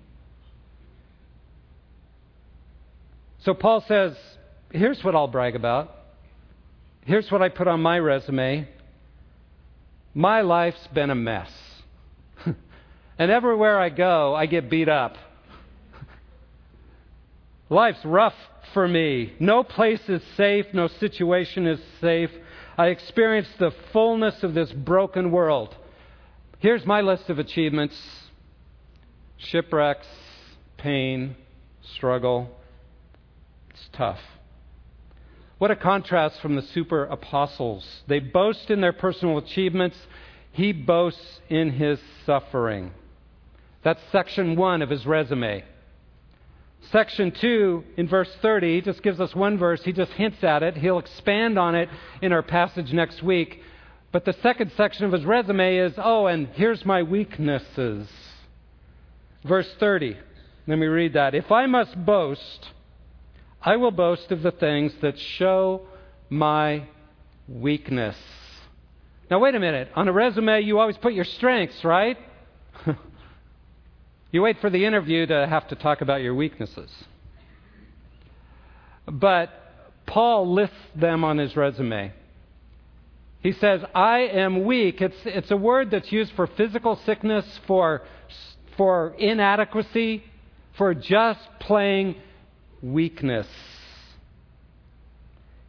So 3.45 3.55
Paul 3.55 3.83
says, 3.87 4.15
here's 4.71 5.03
what 5.03 5.15
I'll 5.15 5.29
brag 5.29 5.57
about. 5.57 5.95
Here's 7.07 7.31
what 7.31 7.41
I 7.41 7.49
put 7.49 7.67
on 7.67 7.81
my 7.81 7.99
resume. 7.99 8.69
My 10.15 10.43
life's 10.43 10.87
been 10.93 11.11
a 11.11 11.15
mess. 11.15 11.51
and 13.19 13.31
everywhere 13.31 13.81
I 13.81 13.89
go, 13.89 14.35
I 14.35 14.47
get 14.47 14.69
beat 14.69 14.89
up. 14.89 15.17
Life's 17.71 18.05
rough 18.05 18.35
for 18.75 18.87
me. 18.87 19.33
No 19.39 19.63
place 19.63 20.03
is 20.09 20.23
safe. 20.37 20.67
No 20.73 20.89
situation 20.89 21.69
is 21.69 21.81
safe. 22.01 22.31
I 22.77 22.89
experience 22.89 23.49
the 23.59 23.73
fullness 23.93 24.43
of 24.43 24.55
this 24.55 24.73
broken 24.73 25.31
world. 25.31 25.75
Here's 26.59 26.85
my 26.85 27.01
list 27.01 27.31
of 27.31 27.39
achievements 27.39 27.97
shipwrecks, 29.39 30.07
pain, 30.77 31.37
struggle. 31.95 32.51
It's 33.71 33.89
tough. 33.93 34.19
What 35.59 35.71
a 35.71 35.77
contrast 35.77 36.41
from 36.41 36.57
the 36.57 36.63
super 36.63 37.05
apostles. 37.05 37.87
They 38.09 38.19
boast 38.19 38.71
in 38.71 38.81
their 38.81 38.93
personal 38.93 39.39
achievements, 39.39 39.97
he 40.53 40.73
boasts 40.73 41.41
in 41.49 41.71
his 41.71 42.01
suffering. 42.27 42.93
That's 43.85 44.01
section 44.11 44.57
one 44.57 44.83
of 44.83 44.91
his 44.91 45.07
resume. 45.07 45.65
Section 46.91 47.31
2, 47.33 47.85
in 47.99 48.09
verse 48.09 48.31
30, 48.43 48.77
he 48.77 48.81
just 48.81 49.03
gives 49.03 49.21
us 49.21 49.35
one 49.35 49.59
verse. 49.59 49.83
He 49.85 49.93
just 49.93 50.13
hints 50.13 50.43
at 50.43 50.63
it. 50.63 50.77
He'll 50.77 50.99
expand 50.99 51.59
on 51.59 51.75
it 51.75 51.89
in 52.21 52.33
our 52.33 52.43
passage 52.43 52.93
next 52.93 53.23
week. 53.23 53.63
But 54.13 54.25
the 54.25 54.35
second 54.43 54.73
section 54.77 55.05
of 55.05 55.13
his 55.13 55.25
resume 55.25 55.77
is 55.77 55.93
oh, 55.99 56.27
and 56.27 56.49
here's 56.55 56.85
my 56.85 57.03
weaknesses. 57.03 58.09
Verse 59.45 59.73
30. 59.79 60.17
Let 60.67 60.79
me 60.79 60.87
read 60.87 61.13
that. 61.15 61.35
If 61.35 61.53
I 61.53 61.67
must 61.67 62.05
boast, 62.05 62.69
I 63.63 63.77
will 63.77 63.93
boast 63.93 64.33
of 64.33 64.43
the 64.43 64.51
things 64.51 64.93
that 65.01 65.19
show 65.19 65.83
my 66.29 66.85
weakness. 67.49 68.17
Now, 69.31 69.39
wait 69.39 69.55
a 69.55 69.61
minute. 69.61 69.91
On 69.95 70.09
a 70.09 70.13
resume, 70.13 70.63
you 70.63 70.81
always 70.81 70.97
put 70.97 71.13
your 71.13 71.25
strengths, 71.25 71.85
right? 71.85 72.19
you 74.33 74.43
wait 74.43 74.61
for 74.61 74.71
the 74.71 74.85
interview 74.85 75.27
to 75.27 75.47
have 75.47 75.69
to 75.69 75.75
talk 75.75 76.01
about 76.01 76.23
your 76.23 76.35
weaknesses. 76.35 76.91
But 79.07 79.51
Paul 80.07 80.53
lists 80.53 80.77
them 80.95 81.25
on 81.25 81.39
his 81.39 81.57
resume. 81.57 82.13
He 83.43 83.53
says, 83.53 83.81
I 83.95 84.19
am 84.21 84.65
weak. 84.65 85.01
It's, 85.01 85.17
it's 85.25 85.51
a 85.51 85.57
word 85.57 85.91
that's 85.91 86.13
used 86.13 86.33
for 86.35 86.47
physical 86.47 86.97
sickness, 87.07 87.47
for, 87.67 88.03
for 88.77 89.15
inadequacy, 89.19 90.23
for 90.77 90.95
just 90.95 91.41
plain 91.59 92.17
weakness. 92.83 93.47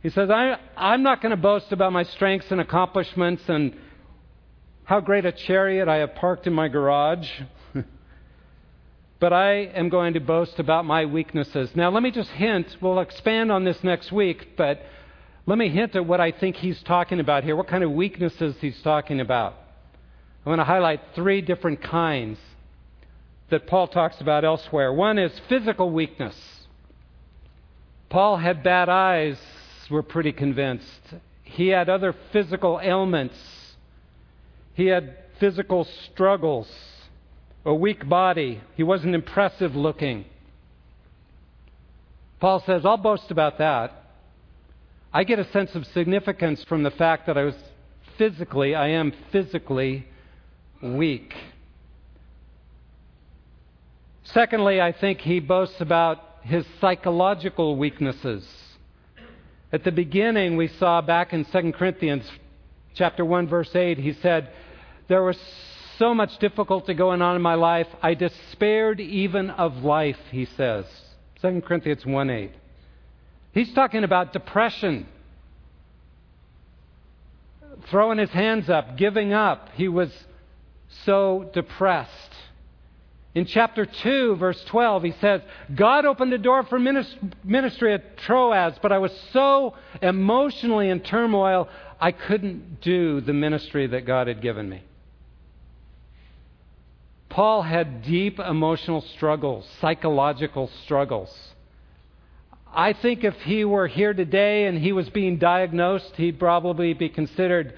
He 0.04 0.10
says, 0.10 0.30
I, 0.30 0.58
I'm 0.76 1.04
not 1.04 1.22
going 1.22 1.30
to 1.30 1.38
boast 1.38 1.72
about 1.72 1.94
my 1.94 2.04
strengths 2.04 2.52
and 2.52 2.60
accomplishments 2.60 3.44
and 3.48 3.76
how 4.84 5.00
great 5.00 5.26
a 5.26 5.32
chariot 5.32 5.88
I 5.88 5.98
have 5.98 6.16
parked 6.16 6.48
in 6.48 6.54
my 6.54 6.68
garage, 6.68 7.30
but 9.22 9.32
I 9.32 9.52
am 9.76 9.90
going 9.90 10.16
to 10.16 10.20
boast 10.20 10.58
about 10.58 10.84
my 10.84 11.06
weaknesses. 11.06 11.70
Now, 11.76 11.92
let 11.92 12.02
me 12.02 12.10
just 12.10 12.32
hint, 12.32 12.76
we'll 12.82 13.00
expand 13.00 13.52
on 13.52 13.64
this 13.64 13.78
next 13.84 14.12
week, 14.12 14.58
but 14.58 14.82
let 15.46 15.60
me 15.60 15.70
hint 15.70 15.96
at 15.96 16.08
what 16.08 16.20
I 16.20 16.32
think 16.32 16.56
he's 16.56 16.82
talking 16.82 17.20
about 17.20 17.44
here, 17.44 17.56
what 17.56 17.68
kind 17.68 17.84
of 17.84 17.92
weaknesses 17.92 18.56
he's 18.60 18.82
talking 18.82 19.22
about. 19.22 19.54
I 20.44 20.50
want 20.50 20.60
to 20.60 20.66
highlight 20.66 21.02
three 21.14 21.42
different 21.42 21.84
kinds 21.84 22.40
that 23.52 23.68
Paul 23.68 23.88
talks 23.88 24.20
about 24.20 24.44
elsewhere. 24.44 24.92
One 24.92 25.20
is 25.20 25.32
physical 25.48 25.92
weakness. 25.92 26.36
Paul 28.10 28.38
had 28.38 28.64
bad 28.64 28.90
eyes, 28.90 29.38
we're 29.92 30.02
pretty 30.02 30.32
convinced. 30.32 31.14
He 31.44 31.68
had 31.68 31.90
other 31.90 32.16
physical 32.34 32.80
ailments. 32.82 33.38
He 34.74 34.88
had 34.88 35.16
physical 35.40 35.88
struggles, 36.12 36.68
a 37.66 37.74
weak 37.74 38.08
body. 38.08 38.62
He 38.76 38.84
wasn't 38.84 39.16
impressive 39.16 39.76
looking. 39.76 40.26
Paul 42.40 42.64
says, 42.66 42.86
I'll 42.86 42.98
boast 42.98 43.30
about 43.30 43.60
that. 43.60 43.94
I 45.14 45.24
get 45.24 45.40
a 45.40 45.52
sense 45.52 45.76
of 45.76 45.86
significance 45.88 46.64
from 46.64 46.84
the 46.84 46.92
fact 46.92 47.28
that 47.28 47.38
I 47.38 47.44
was 47.44 47.56
physically, 48.18 48.74
I 48.74 48.90
am 48.90 49.14
physically 49.32 50.08
weak. 50.82 51.34
Secondly, 54.24 54.80
I 54.80 54.92
think 54.94 55.20
he 55.20 55.40
boasts 55.40 55.82
about 55.82 56.20
his 56.44 56.66
psychological 56.80 57.76
weaknesses. 57.76 58.48
At 59.74 59.84
the 59.84 59.92
beginning, 59.92 60.58
we 60.58 60.68
saw 60.68 61.02
back 61.02 61.34
in 61.34 61.46
2 61.46 61.74
Corinthians 61.74 62.30
chapter 62.94 63.24
1 63.24 63.48
verse 63.48 63.74
8, 63.76 63.98
he 63.98 64.14
said, 64.14 64.50
"There 65.08 65.24
was 65.24 65.38
so 66.02 66.16
much 66.16 66.36
difficulty 66.40 66.96
going 66.96 67.22
on 67.22 67.36
in 67.36 67.44
my 67.44 67.54
life, 67.54 67.86
I 68.02 68.16
despaired 68.16 69.00
even 69.00 69.52
of 69.52 69.84
life," 69.84 70.18
he 70.32 70.46
says. 70.46 70.86
2 71.44 71.62
Corinthians 71.62 72.04
1 72.04 72.30
8. 72.32 72.52
He's 73.54 73.72
talking 73.74 74.04
about 74.04 74.34
depression. 74.34 75.06
Throwing 77.92 78.18
his 78.18 78.32
hands 78.32 78.68
up, 78.68 78.98
giving 78.98 79.32
up. 79.32 79.70
He 79.76 79.88
was 79.88 80.12
so 81.06 81.52
depressed. 81.54 82.34
In 83.36 83.46
chapter 83.46 83.86
2, 83.86 84.38
verse 84.38 84.62
12, 84.66 85.04
he 85.04 85.12
says, 85.22 85.42
God 85.74 86.06
opened 86.06 86.34
a 86.34 86.40
door 86.40 86.64
for 86.64 86.80
ministry 86.80 87.94
at 87.94 88.18
Troas, 88.18 88.74
but 88.82 88.92
I 88.92 88.98
was 88.98 89.12
so 89.34 89.76
emotionally 90.02 90.90
in 90.90 91.02
turmoil, 91.02 91.70
I 92.00 92.12
couldn't 92.12 92.82
do 92.82 93.22
the 93.22 93.34
ministry 93.34 93.86
that 93.86 94.08
God 94.08 94.28
had 94.28 94.42
given 94.42 94.68
me. 94.68 94.82
Paul 97.32 97.62
had 97.62 98.04
deep 98.04 98.40
emotional 98.40 99.00
struggles, 99.16 99.66
psychological 99.80 100.70
struggles. 100.84 101.34
I 102.74 102.92
think 102.92 103.24
if 103.24 103.36
he 103.42 103.64
were 103.64 103.88
here 103.88 104.14
today 104.14 104.66
and 104.66 104.78
he 104.78 104.92
was 104.92 105.10
being 105.10 105.38
diagnosed, 105.38 106.14
he'd 106.18 106.40
probably 106.40 106.94
be 106.94 107.08
considered 107.08 107.74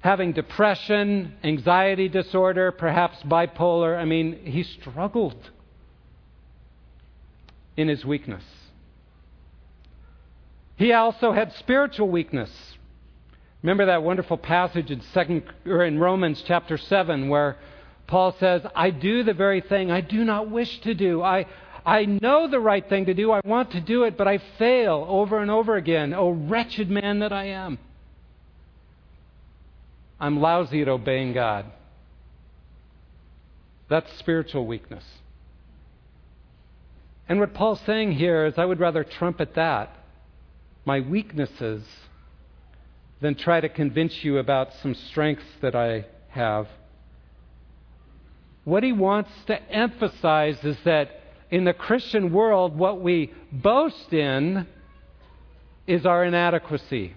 having 0.00 0.32
depression, 0.32 1.34
anxiety 1.44 2.08
disorder, 2.08 2.72
perhaps 2.72 3.16
bipolar. 3.22 3.96
I 3.96 4.04
mean, 4.04 4.44
he 4.44 4.64
struggled 4.64 5.50
in 7.76 7.86
his 7.86 8.04
weakness. 8.04 8.44
He 10.76 10.92
also 10.92 11.30
had 11.30 11.52
spiritual 11.54 12.08
weakness. 12.08 12.50
Remember 13.62 13.86
that 13.86 14.02
wonderful 14.02 14.38
passage 14.38 14.90
in 14.90 15.00
second 15.12 15.44
or 15.64 15.84
in 15.84 16.00
Romans 16.00 16.42
chapter 16.44 16.76
7 16.76 17.28
where 17.28 17.56
Paul 18.06 18.32
says, 18.38 18.66
"I 18.74 18.90
do 18.90 19.22
the 19.22 19.32
very 19.32 19.60
thing 19.60 19.90
I 19.90 20.00
do 20.00 20.24
not 20.24 20.50
wish 20.50 20.80
to 20.80 20.94
do. 20.94 21.22
I 21.22 21.46
I 21.86 22.06
know 22.06 22.48
the 22.48 22.60
right 22.60 22.86
thing 22.88 23.06
to 23.06 23.14
do. 23.14 23.30
I 23.30 23.40
want 23.44 23.72
to 23.72 23.80
do 23.80 24.04
it, 24.04 24.16
but 24.16 24.26
I 24.26 24.38
fail 24.58 25.04
over 25.08 25.38
and 25.38 25.50
over 25.50 25.76
again. 25.76 26.14
Oh 26.14 26.30
wretched 26.30 26.90
man 26.90 27.20
that 27.20 27.32
I 27.32 27.44
am." 27.44 27.78
I'm 30.20 30.40
lousy 30.40 30.80
at 30.80 30.88
obeying 30.88 31.32
God. 31.32 31.66
That's 33.88 34.10
spiritual 34.18 34.66
weakness. 34.66 35.04
And 37.28 37.40
what 37.40 37.54
Paul's 37.54 37.80
saying 37.80 38.12
here 38.12 38.46
is 38.46 38.58
I 38.58 38.64
would 38.64 38.80
rather 38.80 39.04
trumpet 39.04 39.54
that, 39.54 39.94
my 40.84 41.00
weaknesses, 41.00 41.82
than 43.20 43.34
try 43.34 43.60
to 43.60 43.68
convince 43.68 44.24
you 44.24 44.38
about 44.38 44.74
some 44.74 44.94
strengths 44.94 45.44
that 45.60 45.74
I 45.74 46.06
have. 46.28 46.68
What 48.64 48.82
he 48.82 48.92
wants 48.92 49.30
to 49.46 49.60
emphasize 49.70 50.62
is 50.64 50.76
that 50.84 51.10
in 51.50 51.64
the 51.64 51.72
Christian 51.72 52.32
world, 52.32 52.76
what 52.76 53.00
we 53.00 53.32
boast 53.52 54.12
in 54.12 54.66
is 55.86 56.06
our 56.06 56.24
inadequacy. 56.24 57.14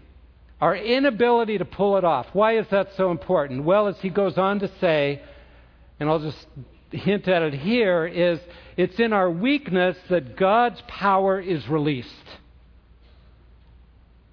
Our 0.60 0.76
inability 0.76 1.58
to 1.60 1.66
pull 1.66 1.98
it 1.98 2.04
off. 2.04 2.28
Why 2.34 2.58
is 2.58 2.68
that 2.72 2.90
so 2.98 3.12
important? 3.12 3.64
Well, 3.64 3.88
as 3.88 3.98
he 4.00 4.10
goes 4.10 4.38
on 4.38 4.60
to 4.60 4.72
say, 4.80 5.22
and 6.00 6.10
I'll 6.10 6.20
just 6.20 6.46
hint 6.92 7.28
at 7.28 7.42
it 7.42 7.54
here, 7.54 8.06
is 8.06 8.40
it's 8.76 9.00
in 9.00 9.14
our 9.14 9.30
weakness 9.30 9.98
that 10.10 10.36
God's 10.36 10.82
power 10.88 11.40
is 11.40 11.68
released. 11.68 12.10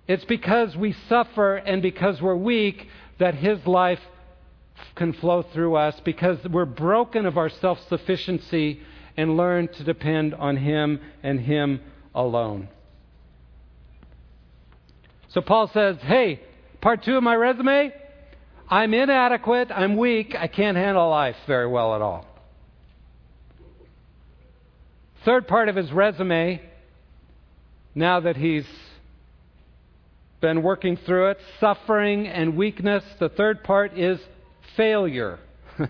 It's 0.07 0.25
because 0.25 0.77
we 0.77 0.95
suffer 1.09 1.57
and 1.57 1.81
because 1.81 2.21
we're 2.21 2.37
weak 2.37 2.89
that 3.19 3.35
His 3.35 3.67
life 3.67 4.01
can 4.95 5.13
flow 5.13 5.43
through 5.43 5.75
us 5.77 5.99
because 6.05 6.39
we're 6.49 6.65
broken 6.65 7.27
of 7.27 7.37
our 7.37 7.49
self 7.49 7.79
sufficiency 7.89 8.81
and 9.17 9.37
learn 9.37 9.69
to 9.69 9.85
depend 9.85 10.35
on 10.35 10.57
Him 10.57 11.01
and 11.23 11.41
Him 11.41 11.81
alone. 12.15 12.69
So 15.29 15.41
Paul 15.41 15.69
says, 15.73 15.97
hey, 16.03 16.41
part 16.81 17.03
two 17.03 17.17
of 17.17 17.23
my 17.23 17.35
resume, 17.35 17.93
I'm 18.69 18.95
inadequate, 18.95 19.71
I'm 19.71 19.97
weak, 19.97 20.35
I 20.39 20.47
can't 20.47 20.77
handle 20.77 21.11
life 21.11 21.37
very 21.47 21.67
well 21.67 21.95
at 21.95 22.03
all. 22.03 22.27
Third 25.25 25.49
part 25.49 25.69
of 25.69 25.77
his 25.77 25.91
resume, 25.91 26.63
now 27.95 28.21
that 28.21 28.37
he's 28.37 28.67
been 30.41 30.63
working 30.63 30.97
through 30.99 31.31
it, 31.31 31.39
suffering 31.59 32.29
and 32.29 32.57
weakness, 32.57 33.03
the 33.19 33.31
third 33.31 33.65
part 33.65 33.99
is 33.99 34.21
failure. 34.77 35.39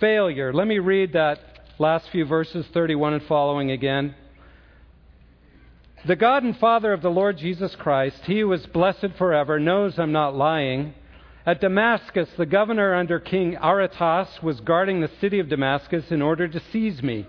failure. 0.00 0.52
Let 0.52 0.66
me 0.66 0.78
read 0.78 1.12
that 1.14 1.40
last 1.78 2.10
few 2.10 2.24
verses, 2.24 2.66
31 2.72 3.14
and 3.14 3.22
following 3.24 3.70
again. 3.70 4.14
The 6.06 6.16
God 6.16 6.42
and 6.42 6.56
Father 6.56 6.92
of 6.92 7.02
the 7.02 7.10
Lord 7.10 7.36
Jesus 7.36 7.74
Christ, 7.76 8.22
he 8.24 8.40
who 8.40 8.52
is 8.52 8.64
blessed 8.66 9.10
forever, 9.18 9.60
knows 9.60 9.98
I'm 9.98 10.12
not 10.12 10.34
lying. 10.34 10.94
At 11.44 11.60
Damascus, 11.60 12.28
the 12.36 12.46
governor 12.46 12.94
under 12.94 13.20
King 13.20 13.56
Aretas 13.56 14.42
was 14.42 14.60
guarding 14.60 15.00
the 15.00 15.10
city 15.20 15.38
of 15.40 15.48
Damascus 15.48 16.10
in 16.10 16.22
order 16.22 16.48
to 16.48 16.62
seize 16.72 17.02
me. 17.02 17.26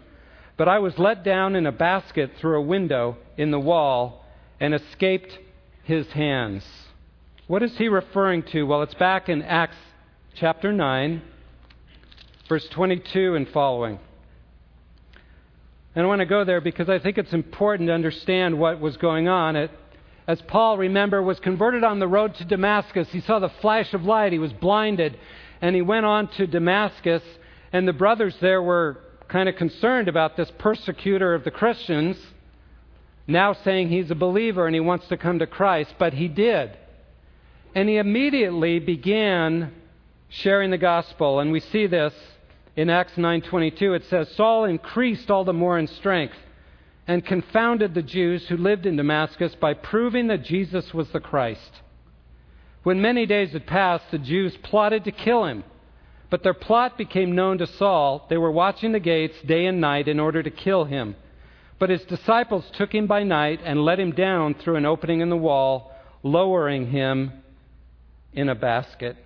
But 0.58 0.68
I 0.68 0.80
was 0.80 0.98
let 0.98 1.24
down 1.24 1.56
in 1.56 1.66
a 1.66 1.72
basket 1.72 2.32
through 2.40 2.58
a 2.58 2.66
window 2.66 3.18
in 3.38 3.52
the 3.52 3.60
wall 3.60 4.26
and 4.60 4.74
escaped 4.74 5.38
his 5.84 6.08
hands. 6.12 6.64
What 7.48 7.64
is 7.64 7.78
he 7.78 7.90
referring 7.90 8.44
to? 8.52 8.64
Well, 8.64 8.84
it's 8.84 8.94
back 8.94 9.28
in 9.28 9.42
Acts 9.42 9.76
chapter 10.36 10.72
9, 10.72 11.22
verse 12.48 12.68
22 12.70 13.36
and 13.36 13.48
following. 13.50 14.00
And 15.94 16.06
I 16.06 16.08
want 16.08 16.20
to 16.20 16.26
go 16.26 16.46
there 16.46 16.62
because 16.62 16.90
I 16.90 17.00
think 17.00 17.18
it's 17.18 17.34
important 17.34 17.88
to 17.88 17.94
understand 17.94 18.58
what 18.58 18.80
was 18.80 18.96
going 18.98 19.28
on. 19.28 19.56
It, 19.56 19.72
as 20.28 20.42
Paul, 20.44 20.78
remember, 20.78 21.22
was 21.22 21.40
converted 21.40 21.84
on 21.84 22.00
the 22.00 22.08
road 22.08 22.36
to 22.36 22.46
Damascus, 22.46 23.10
he 23.12 23.20
saw 23.22 23.40
the 23.40 23.50
flash 23.62 23.94
of 23.94 24.04
light. 24.06 24.32
He 24.32 24.40
was 24.40 24.54
blinded. 24.54 25.18
And 25.62 25.76
he 25.76 25.82
went 25.82 26.06
on 26.06 26.28
to 26.30 26.48
Damascus. 26.48 27.24
And 27.74 27.88
the 27.88 27.94
brothers 27.94 28.36
there 28.40 28.62
were 28.62 29.00
kind 29.28 29.50
of 29.50 29.56
concerned 29.56 30.08
about 30.08 30.38
this 30.38 30.52
persecutor 30.58 31.34
of 31.34 31.44
the 31.44 31.52
Christians 31.52 32.18
now 33.28 33.54
saying 33.54 33.90
he's 33.90 34.12
a 34.12 34.16
believer 34.16 34.66
and 34.66 34.76
he 34.76 34.82
wants 34.82 35.08
to 35.08 35.18
come 35.18 35.40
to 35.40 35.48
Christ. 35.48 35.94
But 36.00 36.14
he 36.14 36.30
did. 36.30 36.78
And 37.76 37.90
he 37.90 37.98
immediately 37.98 38.80
began 38.80 39.74
sharing 40.32 40.72
the 40.72 40.78
gospel. 40.78 41.40
And 41.40 41.52
we 41.52 41.60
see 41.60 41.88
this 41.88 42.14
in 42.76 42.90
Acts 42.90 43.18
9:22 43.18 43.94
it 43.94 44.06
says 44.06 44.30
Saul 44.32 44.64
increased 44.64 45.30
all 45.30 45.44
the 45.44 45.54
more 45.54 45.78
in 45.78 45.88
strength 45.88 46.38
and 47.06 47.26
confounded 47.26 47.94
the 47.94 48.02
Jews 48.02 48.48
who 48.48 48.56
lived 48.56 48.86
in 48.86 48.96
Damascus 48.96 49.54
by 49.56 49.74
proving 49.74 50.28
that 50.28 50.44
Jesus 50.44 50.94
was 50.94 51.10
the 51.10 51.20
Christ. 51.20 51.82
When 52.84 53.02
many 53.02 53.26
days 53.26 53.52
had 53.52 53.68
passed 53.68 54.10
the 54.10 54.18
Jews 54.18 54.56
plotted 54.64 55.04
to 55.04 55.12
kill 55.12 55.46
him 55.46 55.64
but 56.30 56.44
their 56.44 56.54
plot 56.54 56.98
became 56.98 57.36
known 57.36 57.58
to 57.58 57.68
Saul 57.68 58.26
they 58.30 58.38
were 58.38 58.52
watching 58.52 58.94
the 58.94 59.00
gates 59.00 59.36
day 59.42 59.66
and 59.66 59.82
night 59.82 60.08
in 60.08 60.20
order 60.20 60.42
to 60.42 60.50
kill 60.50 60.86
him 60.86 61.16
but 61.78 61.90
his 61.90 62.06
disciples 62.06 62.64
took 62.72 62.96
him 62.96 63.06
by 63.06 63.24
night 63.24 63.60
and 63.66 63.84
let 63.84 64.00
him 64.00 64.12
down 64.12 64.54
through 64.54 64.78
an 64.78 64.86
opening 64.86 65.20
in 65.20 65.30
the 65.30 65.36
wall 65.36 65.92
lowering 66.24 66.90
him 66.90 67.34
in 68.32 68.48
a 68.48 68.56
basket 68.56 69.18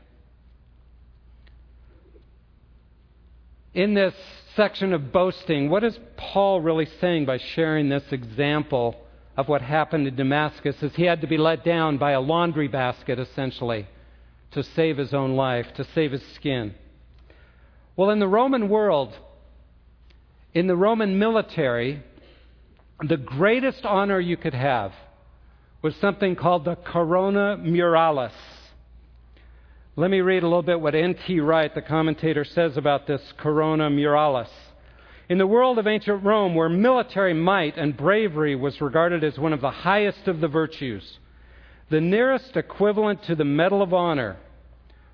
in 3.75 3.93
this 3.93 4.15
section 4.55 4.93
of 4.93 5.11
boasting, 5.11 5.69
what 5.69 5.83
is 5.83 5.99
Paul 6.15 6.61
really 6.61 6.87
saying 7.01 7.25
by 7.25 7.37
sharing 7.37 7.89
this 7.89 8.05
example 8.11 8.95
of 9.35 9.49
what 9.49 9.61
happened 9.61 10.07
in 10.07 10.15
Damascus 10.15 10.81
as 10.81 10.95
he 10.95 11.03
had 11.03 11.21
to 11.21 11.27
be 11.27 11.37
let 11.37 11.65
down 11.65 11.97
by 11.97 12.11
a 12.11 12.21
laundry 12.21 12.69
basket, 12.69 13.19
essentially, 13.19 13.85
to 14.51 14.63
save 14.63 14.97
his 14.97 15.13
own 15.13 15.35
life, 15.35 15.67
to 15.75 15.85
save 15.93 16.13
his 16.13 16.25
skin? 16.35 16.73
Well, 17.97 18.09
in 18.11 18.19
the 18.19 18.29
Roman 18.29 18.69
world, 18.69 19.13
in 20.53 20.67
the 20.67 20.75
Roman 20.77 21.19
military, 21.19 22.01
the 23.05 23.17
greatest 23.17 23.83
honor 23.83 24.21
you 24.21 24.37
could 24.37 24.53
have 24.53 24.93
was 25.81 25.97
something 25.97 26.37
called 26.37 26.63
the 26.63 26.77
corona 26.77 27.57
muralis. 27.59 28.31
Let 29.97 30.11
me 30.11 30.19
read 30.19 30.43
a 30.43 30.47
little 30.47 30.61
bit 30.61 30.81
what 30.81 30.93
N.T. 30.93 31.39
Wright, 31.39 31.73
the 31.73 31.81
commentator, 31.81 32.43
says 32.43 32.75
about 32.75 33.07
this 33.07 33.21
corona 33.37 33.89
muralis. 33.89 34.49
In 35.29 35.37
the 35.37 35.47
world 35.47 35.79
of 35.79 35.87
ancient 35.87 36.21
Rome, 36.25 36.53
where 36.53 36.67
military 36.67 37.33
might 37.33 37.77
and 37.77 37.95
bravery 37.95 38.57
was 38.57 38.81
regarded 38.81 39.23
as 39.23 39.39
one 39.39 39.53
of 39.53 39.61
the 39.61 39.71
highest 39.71 40.27
of 40.27 40.41
the 40.41 40.49
virtues, 40.49 41.19
the 41.89 42.01
nearest 42.01 42.57
equivalent 42.57 43.23
to 43.23 43.35
the 43.35 43.45
Medal 43.45 43.81
of 43.81 43.93
Honor 43.93 44.35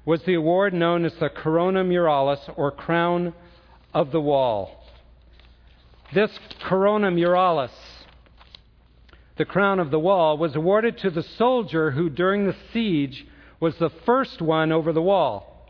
was 0.04 0.24
the 0.24 0.34
award 0.34 0.74
known 0.74 1.06
as 1.06 1.14
the 1.20 1.30
Corona 1.30 1.84
Muralis, 1.84 2.52
or 2.58 2.72
Crown 2.72 3.36
of 3.94 4.12
the 4.12 4.22
Wall. 4.22 4.84
This 6.12 6.32
Corona 6.60 7.12
Muralis, 7.12 7.70
the 9.38 9.46
Crown 9.46 9.80
of 9.80 9.92
the 9.92 10.00
Wall, 10.00 10.40
was 10.40 10.56
awarded 10.56 10.98
to 10.98 11.12
the 11.12 11.22
soldier 11.22 11.92
who, 11.92 12.10
during 12.10 12.48
the 12.48 12.56
siege, 12.74 13.28
was 13.62 13.78
the 13.78 13.92
first 14.06 14.42
one 14.42 14.72
over 14.72 14.92
the 14.92 15.02
wall. 15.02 15.70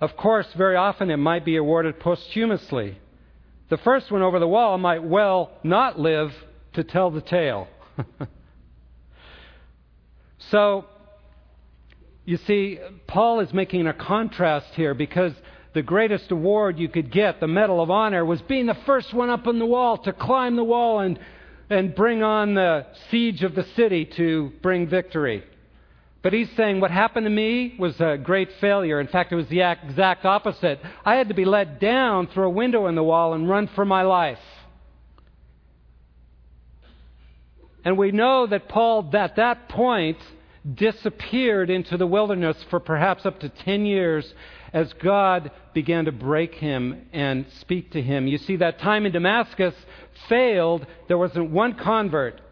Of 0.00 0.16
course, 0.16 0.46
very 0.56 0.76
often 0.76 1.10
it 1.10 1.16
might 1.16 1.44
be 1.44 1.56
awarded 1.56 2.00
posthumously. 2.00 2.98
The 3.70 3.78
first 3.78 4.10
one 4.10 4.20
over 4.20 4.40
the 4.40 4.48
wall 4.48 4.76
might 4.78 5.04
well 5.04 5.52
not 5.62 5.98
live 5.98 6.32
to 6.72 6.82
tell 6.82 7.10
the 7.10 7.20
tale. 7.20 7.68
so, 10.50 10.86
you 12.24 12.36
see, 12.36 12.80
Paul 13.06 13.40
is 13.40 13.54
making 13.54 13.86
a 13.86 13.94
contrast 13.94 14.74
here 14.74 14.92
because 14.92 15.32
the 15.72 15.82
greatest 15.82 16.32
award 16.32 16.80
you 16.80 16.88
could 16.88 17.12
get, 17.12 17.38
the 17.38 17.46
Medal 17.46 17.80
of 17.80 17.90
Honor, 17.90 18.24
was 18.24 18.42
being 18.42 18.66
the 18.66 18.76
first 18.86 19.14
one 19.14 19.30
up 19.30 19.46
on 19.46 19.60
the 19.60 19.66
wall 19.66 19.98
to 19.98 20.12
climb 20.12 20.56
the 20.56 20.64
wall 20.64 20.98
and, 20.98 21.16
and 21.68 21.94
bring 21.94 22.24
on 22.24 22.54
the 22.54 22.86
siege 23.08 23.44
of 23.44 23.54
the 23.54 23.64
city 23.76 24.04
to 24.16 24.50
bring 24.62 24.88
victory. 24.88 25.44
But 26.22 26.34
he's 26.34 26.50
saying 26.56 26.80
what 26.80 26.90
happened 26.90 27.24
to 27.24 27.30
me 27.30 27.74
was 27.78 27.98
a 28.00 28.18
great 28.18 28.50
failure. 28.60 29.00
In 29.00 29.06
fact, 29.06 29.32
it 29.32 29.36
was 29.36 29.48
the 29.48 29.62
exact 29.62 30.24
opposite. 30.26 30.80
I 31.04 31.14
had 31.14 31.28
to 31.28 31.34
be 31.34 31.46
let 31.46 31.80
down 31.80 32.26
through 32.26 32.44
a 32.44 32.50
window 32.50 32.86
in 32.88 32.94
the 32.94 33.02
wall 33.02 33.32
and 33.32 33.48
run 33.48 33.68
for 33.68 33.86
my 33.86 34.02
life. 34.02 34.38
And 37.84 37.96
we 37.96 38.12
know 38.12 38.46
that 38.46 38.68
Paul, 38.68 39.08
at 39.14 39.36
that 39.36 39.70
point, 39.70 40.18
disappeared 40.74 41.70
into 41.70 41.96
the 41.96 42.06
wilderness 42.06 42.62
for 42.68 42.80
perhaps 42.80 43.24
up 43.24 43.40
to 43.40 43.48
10 43.48 43.86
years 43.86 44.34
as 44.74 44.92
God 44.94 45.50
began 45.72 46.04
to 46.04 46.12
break 46.12 46.54
him 46.54 47.06
and 47.14 47.46
speak 47.60 47.92
to 47.92 48.02
him. 48.02 48.26
You 48.26 48.36
see, 48.36 48.56
that 48.56 48.78
time 48.78 49.06
in 49.06 49.12
Damascus 49.12 49.74
failed. 50.28 50.86
There 51.08 51.16
wasn't 51.16 51.50
one 51.50 51.72
convert 51.74 52.42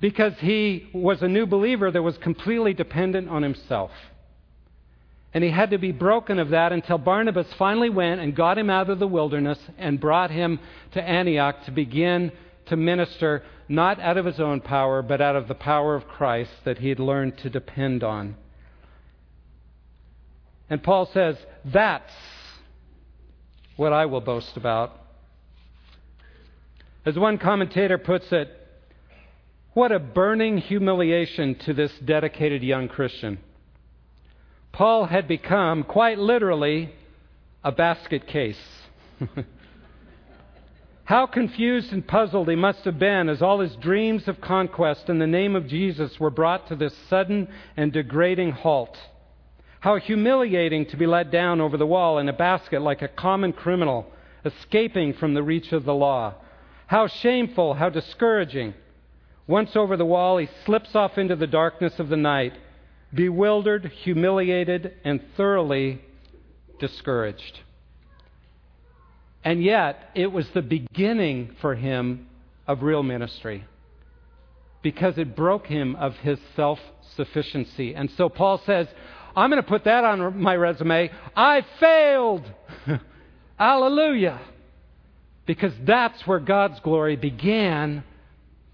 because 0.00 0.34
he 0.40 0.88
was 0.92 1.22
a 1.22 1.28
new 1.28 1.46
believer 1.46 1.90
that 1.90 2.02
was 2.02 2.18
completely 2.18 2.74
dependent 2.74 3.28
on 3.28 3.42
himself. 3.42 3.90
And 5.32 5.42
he 5.44 5.50
had 5.50 5.70
to 5.70 5.78
be 5.78 5.92
broken 5.92 6.38
of 6.38 6.50
that 6.50 6.72
until 6.72 6.98
Barnabas 6.98 7.46
finally 7.58 7.90
went 7.90 8.20
and 8.20 8.34
got 8.34 8.58
him 8.58 8.70
out 8.70 8.88
of 8.88 8.98
the 8.98 9.06
wilderness 9.06 9.58
and 9.76 10.00
brought 10.00 10.30
him 10.30 10.58
to 10.92 11.02
Antioch 11.02 11.64
to 11.64 11.70
begin 11.70 12.32
to 12.66 12.76
minister, 12.76 13.42
not 13.68 14.00
out 14.00 14.16
of 14.16 14.24
his 14.24 14.40
own 14.40 14.60
power, 14.60 15.02
but 15.02 15.20
out 15.20 15.36
of 15.36 15.48
the 15.48 15.54
power 15.54 15.94
of 15.94 16.08
Christ 16.08 16.50
that 16.64 16.78
he 16.78 16.88
had 16.88 16.98
learned 16.98 17.38
to 17.38 17.50
depend 17.50 18.02
on. 18.02 18.36
And 20.68 20.82
Paul 20.82 21.06
says, 21.12 21.36
That's 21.64 22.12
what 23.76 23.92
I 23.92 24.06
will 24.06 24.20
boast 24.20 24.56
about. 24.56 24.92
As 27.04 27.16
one 27.16 27.38
commentator 27.38 27.98
puts 27.98 28.32
it, 28.32 28.65
what 29.76 29.92
a 29.92 29.98
burning 29.98 30.56
humiliation 30.56 31.54
to 31.54 31.74
this 31.74 31.92
dedicated 32.02 32.62
young 32.62 32.88
Christian. 32.88 33.36
Paul 34.72 35.04
had 35.04 35.28
become, 35.28 35.82
quite 35.82 36.18
literally, 36.18 36.94
a 37.62 37.70
basket 37.70 38.26
case. 38.26 38.58
How 41.04 41.26
confused 41.26 41.92
and 41.92 42.08
puzzled 42.08 42.48
he 42.48 42.56
must 42.56 42.86
have 42.86 42.98
been 42.98 43.28
as 43.28 43.42
all 43.42 43.60
his 43.60 43.76
dreams 43.76 44.26
of 44.28 44.40
conquest 44.40 45.10
in 45.10 45.18
the 45.18 45.26
name 45.26 45.54
of 45.54 45.66
Jesus 45.66 46.18
were 46.18 46.30
brought 46.30 46.68
to 46.68 46.74
this 46.74 46.96
sudden 47.10 47.46
and 47.76 47.92
degrading 47.92 48.52
halt. 48.52 48.96
How 49.80 49.96
humiliating 49.96 50.86
to 50.86 50.96
be 50.96 51.06
let 51.06 51.30
down 51.30 51.60
over 51.60 51.76
the 51.76 51.84
wall 51.84 52.18
in 52.18 52.30
a 52.30 52.32
basket 52.32 52.80
like 52.80 53.02
a 53.02 53.08
common 53.08 53.52
criminal 53.52 54.06
escaping 54.42 55.12
from 55.12 55.34
the 55.34 55.42
reach 55.42 55.70
of 55.72 55.84
the 55.84 55.94
law. 55.94 56.32
How 56.86 57.08
shameful, 57.08 57.74
how 57.74 57.90
discouraging. 57.90 58.72
Once 59.46 59.76
over 59.76 59.96
the 59.96 60.04
wall, 60.04 60.38
he 60.38 60.48
slips 60.64 60.94
off 60.94 61.18
into 61.18 61.36
the 61.36 61.46
darkness 61.46 61.98
of 61.98 62.08
the 62.08 62.16
night, 62.16 62.52
bewildered, 63.14 63.86
humiliated, 64.02 64.92
and 65.04 65.20
thoroughly 65.36 66.00
discouraged. 66.80 67.60
And 69.44 69.62
yet, 69.62 70.10
it 70.14 70.32
was 70.32 70.48
the 70.50 70.62
beginning 70.62 71.54
for 71.60 71.76
him 71.76 72.26
of 72.66 72.82
real 72.82 73.04
ministry 73.04 73.64
because 74.82 75.18
it 75.18 75.36
broke 75.36 75.66
him 75.66 75.94
of 75.96 76.14
his 76.16 76.38
self 76.56 76.80
sufficiency. 77.14 77.94
And 77.94 78.10
so 78.16 78.28
Paul 78.28 78.60
says, 78.66 78.88
I'm 79.36 79.50
going 79.50 79.62
to 79.62 79.68
put 79.68 79.84
that 79.84 80.04
on 80.04 80.40
my 80.40 80.56
resume. 80.56 81.10
I 81.36 81.64
failed. 81.78 82.42
Hallelujah. 83.58 84.40
Because 85.46 85.72
that's 85.84 86.26
where 86.26 86.40
God's 86.40 86.80
glory 86.80 87.16
began 87.16 88.02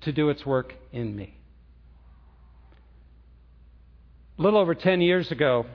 to 0.04 0.12
do 0.12 0.28
its 0.28 0.44
work 0.44 0.74
in 0.92 1.14
me. 1.14 1.34
A 4.38 4.42
little 4.42 4.58
over 4.58 4.74
10 4.74 5.00
years 5.00 5.30
ago, 5.30 5.66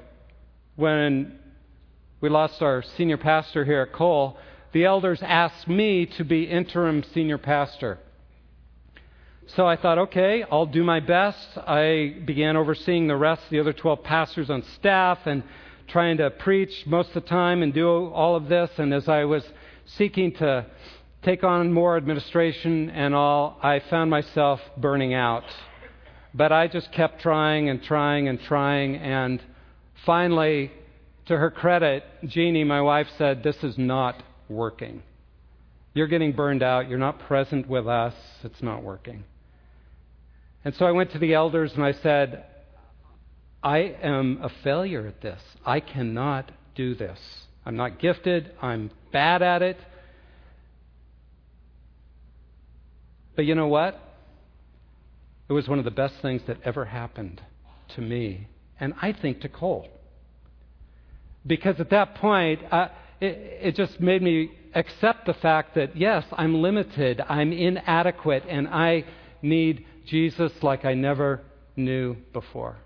when 0.76 1.40
we 2.22 2.30
lost 2.30 2.62
our 2.62 2.84
senior 2.98 3.18
pastor 3.18 3.64
here 3.64 3.82
at 3.82 3.94
Cole, 3.94 4.38
the 4.74 4.86
elders 4.86 5.20
asked 5.22 5.68
me 5.68 6.06
to 6.18 6.24
be 6.24 6.44
interim 6.44 7.04
senior 7.14 7.38
pastor. 7.38 8.00
So 9.56 9.66
I 9.66 9.78
thought, 9.78 9.98
okay, 9.98 10.44
I'll 10.52 10.66
do 10.66 10.84
my 10.84 11.00
best. 11.00 11.58
I 11.58 12.18
began 12.26 12.58
overseeing 12.58 13.08
the 13.08 13.16
rest 13.16 13.44
the 13.50 13.60
other 13.60 13.72
12 13.72 14.04
pastors 14.04 14.50
on 14.50 14.64
staff 14.76 15.20
and 15.26 15.44
trying 15.88 16.18
to 16.18 16.30
preach 16.30 16.86
most 16.86 17.10
of 17.16 17.24
the 17.24 17.30
time 17.30 17.64
and 17.64 17.74
do 17.74 17.88
all 17.88 18.36
of 18.36 18.50
this. 18.50 18.70
And 18.78 18.94
as 18.94 19.08
I 19.08 19.24
was 19.24 19.44
seeking 19.86 20.34
to 20.34 20.66
take 21.24 21.44
on 21.44 21.72
more 21.72 21.98
administration 21.98 22.90
and 22.90 23.14
all, 23.14 23.58
I 23.62 23.82
found 23.90 24.10
myself 24.10 24.60
burning 24.78 25.14
out. 25.14 25.44
But 26.34 26.52
I 26.52 26.68
just 26.68 26.92
kept 26.92 27.22
trying 27.22 27.70
and 27.70 27.82
trying 27.82 28.28
and 28.28 28.40
trying. 28.42 28.96
And 28.98 29.42
finally, 30.06 30.72
to 31.26 31.38
her 31.38 31.50
credit, 31.50 32.04
Jeannie, 32.26 32.64
my 32.64 32.82
wife, 32.82 33.08
said, 33.18 33.44
This 33.44 33.58
is 33.64 33.78
not 33.78 34.22
working. 34.50 35.04
You're 35.94 36.08
getting 36.08 36.34
burned 36.34 36.62
out. 36.62 36.90
You're 36.90 37.00
not 37.00 37.20
present 37.22 37.68
with 37.68 37.88
us. 37.88 38.14
It's 38.44 38.62
not 38.62 38.84
working. 38.84 39.24
And 40.64 40.76
so 40.76 40.86
I 40.86 40.92
went 40.92 41.12
to 41.14 41.20
the 41.20 41.34
elders 41.34 41.74
and 41.74 41.84
I 41.84 41.94
said, 41.94 42.46
I 43.64 43.78
am 44.02 44.40
a 44.44 44.50
failure 44.64 45.08
at 45.08 45.22
this. 45.22 45.42
I 45.66 45.80
cannot 45.80 46.52
do 46.76 46.94
this. 46.94 47.20
I'm 47.66 47.76
not 47.76 48.00
gifted. 48.00 48.52
I'm 48.62 48.92
bad 49.12 49.42
at 49.42 49.62
it. 49.62 49.78
But 53.38 53.46
you 53.46 53.56
know 53.56 53.68
what? 53.68 53.98
It 55.48 55.54
was 55.54 55.70
one 55.70 55.80
of 55.80 55.86
the 55.86 55.92
best 55.92 56.16
things 56.22 56.42
that 56.48 56.58
ever 56.66 56.84
happened 56.84 57.40
to 57.96 58.02
me, 58.02 58.48
and 58.80 58.94
I 59.02 59.14
think 59.14 59.42
to 59.42 59.48
Cole. 59.48 59.88
Because 61.46 61.80
at 61.80 61.92
that 61.92 62.16
point, 62.16 62.62
uh, 62.70 62.90
it, 63.22 63.28
it 63.62 63.76
just 63.76 64.02
made 64.02 64.24
me 64.24 64.52
accept 64.74 65.28
the 65.28 65.36
fact 65.36 65.76
that, 65.76 65.96
yes, 65.96 66.26
I'm 66.32 66.62
limited, 66.62 67.22
I'm 67.30 67.54
inadequate, 67.54 68.44
and 68.50 68.68
I 68.68 69.06
need 69.42 69.86
Jesus 70.08 70.52
like 70.64 70.84
I 70.84 70.96
never 70.96 71.42
knew 71.76 72.18
before. 72.34 72.78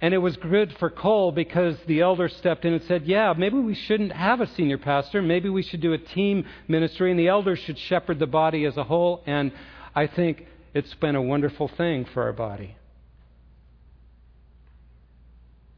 And 0.00 0.12
it 0.12 0.18
was 0.18 0.36
good 0.36 0.76
for 0.78 0.90
Cole 0.90 1.32
because 1.32 1.76
the 1.86 2.00
elder 2.00 2.28
stepped 2.28 2.64
in 2.66 2.74
and 2.74 2.82
said, 2.84 3.06
Yeah, 3.06 3.32
maybe 3.36 3.58
we 3.58 3.74
shouldn't 3.74 4.12
have 4.12 4.40
a 4.40 4.46
senior 4.54 4.76
pastor. 4.76 5.22
Maybe 5.22 5.48
we 5.48 5.62
should 5.62 5.80
do 5.80 5.94
a 5.94 5.98
team 5.98 6.44
ministry, 6.68 7.10
and 7.10 7.18
the 7.18 7.28
elders 7.28 7.58
should 7.60 7.78
shepherd 7.78 8.18
the 8.18 8.26
body 8.26 8.66
as 8.66 8.76
a 8.76 8.84
whole. 8.84 9.22
And 9.26 9.52
I 9.94 10.06
think 10.06 10.46
it's 10.74 10.92
been 10.94 11.16
a 11.16 11.22
wonderful 11.22 11.68
thing 11.68 12.04
for 12.12 12.24
our 12.24 12.34
body. 12.34 12.76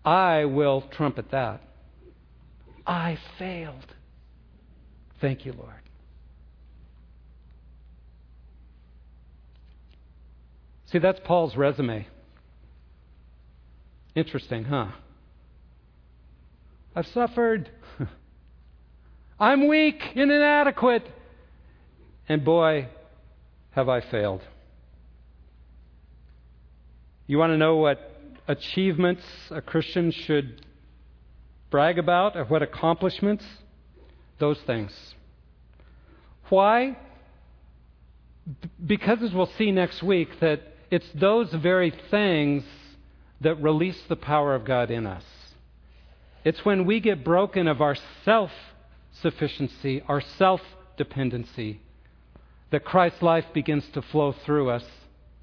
I 0.05 0.47
will 0.47 0.83
trumpet 0.93 1.31
that. 1.31 1.61
I 2.87 3.19
failed. 3.39 3.87
Thank 5.21 5.45
you, 5.45 5.53
Lord. 5.53 5.75
See, 10.87 10.99
that's 10.99 11.21
Paul's 11.25 11.55
resume. 11.57 12.09
Interesting, 14.19 14.65
huh? 14.65 14.89
I've 16.97 17.07
suffered. 17.07 17.71
I'm 19.39 19.69
weak 19.69 20.03
and 20.17 20.33
inadequate. 20.33 21.09
And 22.29 22.45
boy, 22.45 22.89
have 23.71 23.89
I 23.89 24.01
failed. 24.01 24.41
You 27.29 27.39
want 27.39 27.53
to 27.53 27.57
know 27.57 27.77
what 27.77 28.11
achievements 28.49 29.23
a 29.51 29.63
Christian 29.63 30.11
should 30.11 30.67
brag 31.71 32.01
about 32.01 32.37
or 32.37 32.45
what 32.45 32.61
accomplishments? 32.61 33.45
Those 34.41 34.59
things. 34.67 34.91
Why? 36.49 36.99
Because, 38.85 39.23
as 39.23 39.33
we'll 39.33 39.53
see 39.57 39.71
next 39.71 40.03
week, 40.03 40.41
that 40.41 40.63
it's 40.91 41.07
those 41.15 41.53
very 41.53 41.95
things 42.11 42.65
that 43.41 43.63
release 43.63 44.01
the 44.09 44.17
power 44.17 44.55
of 44.55 44.65
God 44.65 44.91
in 44.91 45.07
us. 45.07 45.25
It's 46.45 46.65
when 46.65 46.87
we 46.87 47.01
get 47.01 47.25
broken 47.25 47.69
of 47.69 47.81
our 47.81 47.97
self 48.25 48.51
sufficiency, 49.21 50.03
our 50.09 50.21
self 50.21 50.61
dependency, 50.97 51.81
that 52.71 52.85
Christ's 52.85 53.23
life 53.23 53.47
begins 53.53 53.85
to 53.95 54.03
flow 54.03 54.33
through 54.33 54.71
us 54.71 54.85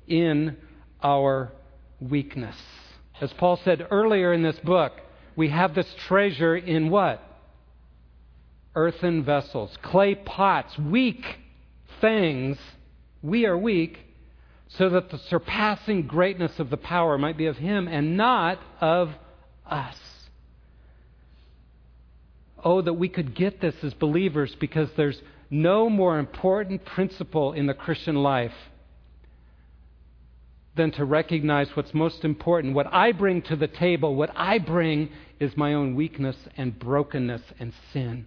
in 0.07 0.57
our 1.03 1.51
weakness. 1.99 2.55
As 3.21 3.31
Paul 3.33 3.59
said 3.63 3.87
earlier 3.91 4.33
in 4.33 4.43
this 4.43 4.59
book, 4.59 4.93
we 5.35 5.49
have 5.49 5.75
this 5.75 5.93
treasure 6.07 6.55
in 6.55 6.89
what? 6.89 7.21
Earthen 8.75 9.23
vessels, 9.23 9.77
clay 9.81 10.15
pots, 10.15 10.77
weak 10.77 11.23
things. 12.01 12.57
We 13.21 13.45
are 13.45 13.57
weak, 13.57 13.99
so 14.77 14.89
that 14.89 15.09
the 15.09 15.17
surpassing 15.29 16.07
greatness 16.07 16.59
of 16.59 16.69
the 16.69 16.77
power 16.77 17.17
might 17.17 17.37
be 17.37 17.45
of 17.45 17.57
Him 17.57 17.87
and 17.87 18.17
not 18.17 18.59
of 18.81 19.11
us. 19.65 19.97
Oh, 22.63 22.81
that 22.81 22.93
we 22.93 23.09
could 23.09 23.35
get 23.35 23.61
this 23.61 23.75
as 23.83 23.93
believers 23.93 24.55
because 24.59 24.89
there's 24.97 25.21
no 25.49 25.89
more 25.89 26.17
important 26.19 26.83
principle 26.83 27.53
in 27.53 27.67
the 27.67 27.73
Christian 27.73 28.15
life 28.15 28.53
than 30.75 30.91
to 30.91 31.05
recognize 31.05 31.69
what's 31.75 31.93
most 31.93 32.25
important. 32.25 32.73
What 32.73 32.91
I 32.91 33.11
bring 33.11 33.41
to 33.43 33.55
the 33.55 33.67
table, 33.67 34.15
what 34.15 34.31
I 34.35 34.57
bring 34.57 35.09
is 35.39 35.55
my 35.55 35.73
own 35.73 35.95
weakness 35.95 36.35
and 36.57 36.77
brokenness 36.77 37.41
and 37.59 37.71
sin. 37.93 38.25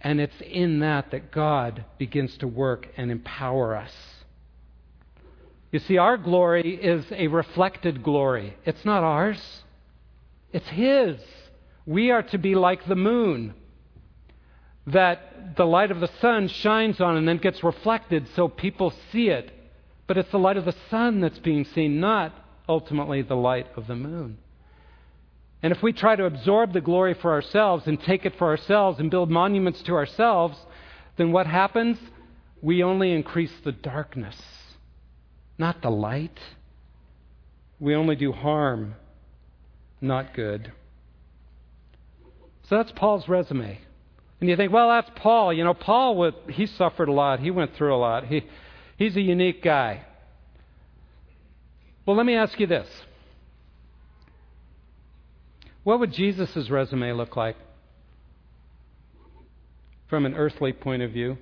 And 0.00 0.20
it's 0.20 0.40
in 0.40 0.80
that 0.80 1.10
that 1.10 1.32
God 1.32 1.84
begins 1.98 2.36
to 2.38 2.46
work 2.46 2.88
and 2.96 3.10
empower 3.10 3.74
us. 3.74 3.92
You 5.74 5.80
see, 5.80 5.98
our 5.98 6.16
glory 6.16 6.76
is 6.76 7.04
a 7.10 7.26
reflected 7.26 8.04
glory. 8.04 8.56
It's 8.64 8.84
not 8.84 9.02
ours, 9.02 9.64
it's 10.52 10.68
His. 10.68 11.16
We 11.84 12.12
are 12.12 12.22
to 12.22 12.38
be 12.38 12.54
like 12.54 12.86
the 12.86 12.94
moon 12.94 13.54
that 14.86 15.56
the 15.56 15.66
light 15.66 15.90
of 15.90 15.98
the 15.98 16.10
sun 16.20 16.46
shines 16.46 17.00
on 17.00 17.16
and 17.16 17.26
then 17.26 17.38
gets 17.38 17.64
reflected 17.64 18.28
so 18.36 18.46
people 18.46 18.94
see 19.10 19.30
it 19.30 19.50
but 20.06 20.16
it's 20.16 20.30
the 20.30 20.38
light 20.38 20.56
of 20.56 20.64
the 20.64 20.76
sun 20.90 21.20
that's 21.20 21.40
being 21.40 21.64
seen, 21.64 21.98
not 21.98 22.32
ultimately 22.68 23.22
the 23.22 23.34
light 23.34 23.66
of 23.76 23.88
the 23.88 23.96
moon. 23.96 24.38
And 25.60 25.72
if 25.72 25.82
we 25.82 25.92
try 25.92 26.14
to 26.14 26.26
absorb 26.26 26.72
the 26.72 26.80
glory 26.80 27.14
for 27.14 27.32
ourselves 27.32 27.88
and 27.88 28.00
take 28.00 28.24
it 28.24 28.36
for 28.38 28.46
ourselves 28.46 29.00
and 29.00 29.10
build 29.10 29.28
monuments 29.28 29.82
to 29.82 29.94
ourselves, 29.94 30.56
then 31.16 31.32
what 31.32 31.48
happens? 31.48 31.98
We 32.62 32.84
only 32.84 33.10
increase 33.10 33.52
the 33.64 33.72
darkness, 33.72 34.36
not 35.58 35.82
the 35.82 35.90
light. 35.90 36.38
We 37.80 37.94
only 37.94 38.16
do 38.16 38.32
harm, 38.32 38.94
not 40.00 40.34
good. 40.34 40.72
So 42.68 42.76
that's 42.76 42.92
Paul's 42.92 43.28
resume. 43.28 43.78
And 44.40 44.50
you 44.50 44.56
think, 44.56 44.72
well, 44.72 44.88
that's 44.88 45.10
Paul. 45.16 45.52
You 45.52 45.64
know, 45.64 45.74
Paul, 45.74 46.32
he 46.48 46.66
suffered 46.66 47.08
a 47.08 47.12
lot. 47.12 47.40
He 47.40 47.50
went 47.50 47.74
through 47.76 47.94
a 47.94 47.98
lot. 47.98 48.26
He, 48.26 48.44
He's 48.96 49.16
a 49.16 49.20
unique 49.20 49.62
guy. 49.62 50.04
Well, 52.06 52.16
let 52.16 52.26
me 52.26 52.34
ask 52.34 52.58
you 52.60 52.66
this. 52.66 52.88
What 55.82 56.00
would 56.00 56.12
Jesus' 56.12 56.70
resume 56.70 57.12
look 57.12 57.36
like 57.36 57.56
from 60.08 60.26
an 60.26 60.34
earthly 60.34 60.72
point 60.72 61.02
of 61.02 61.10
view? 61.10 61.38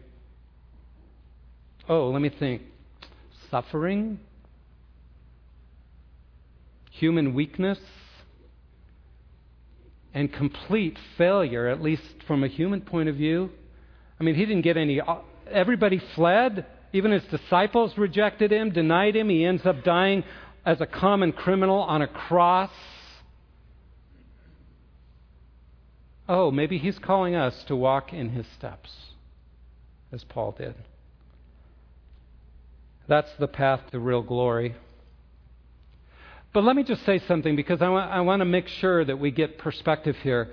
Oh, 1.88 2.10
let 2.10 2.22
me 2.22 2.30
think. 2.30 2.62
Suffering? 3.52 4.18
Human 6.90 7.34
weakness? 7.34 7.78
And 10.14 10.32
complete 10.32 10.98
failure, 11.16 11.68
at 11.68 11.80
least 11.80 12.02
from 12.26 12.42
a 12.42 12.48
human 12.48 12.80
point 12.80 13.08
of 13.08 13.16
view. 13.16 13.50
I 14.18 14.24
mean, 14.24 14.34
he 14.34 14.46
didn't 14.46 14.62
get 14.62 14.76
any. 14.76 15.00
Everybody 15.50 16.00
fled 16.16 16.66
Even 16.92 17.10
his 17.10 17.24
disciples 17.24 17.96
rejected 17.96 18.52
him, 18.52 18.70
denied 18.70 19.16
him. 19.16 19.28
He 19.28 19.44
ends 19.44 19.64
up 19.64 19.82
dying 19.82 20.24
as 20.64 20.80
a 20.80 20.86
common 20.86 21.32
criminal 21.32 21.78
on 21.78 22.02
a 22.02 22.06
cross. 22.06 22.70
Oh, 26.28 26.50
maybe 26.50 26.78
he's 26.78 26.98
calling 26.98 27.34
us 27.34 27.64
to 27.64 27.76
walk 27.76 28.12
in 28.12 28.30
his 28.30 28.46
steps, 28.58 28.90
as 30.12 30.22
Paul 30.24 30.52
did. 30.52 30.74
That's 33.08 33.30
the 33.38 33.48
path 33.48 33.80
to 33.90 33.98
real 33.98 34.22
glory. 34.22 34.74
But 36.52 36.64
let 36.64 36.76
me 36.76 36.82
just 36.82 37.04
say 37.04 37.18
something 37.20 37.56
because 37.56 37.80
I 37.80 37.88
want, 37.88 38.10
I 38.10 38.20
want 38.20 38.40
to 38.40 38.44
make 38.44 38.68
sure 38.68 39.04
that 39.04 39.18
we 39.18 39.30
get 39.30 39.58
perspective 39.58 40.16
here. 40.22 40.50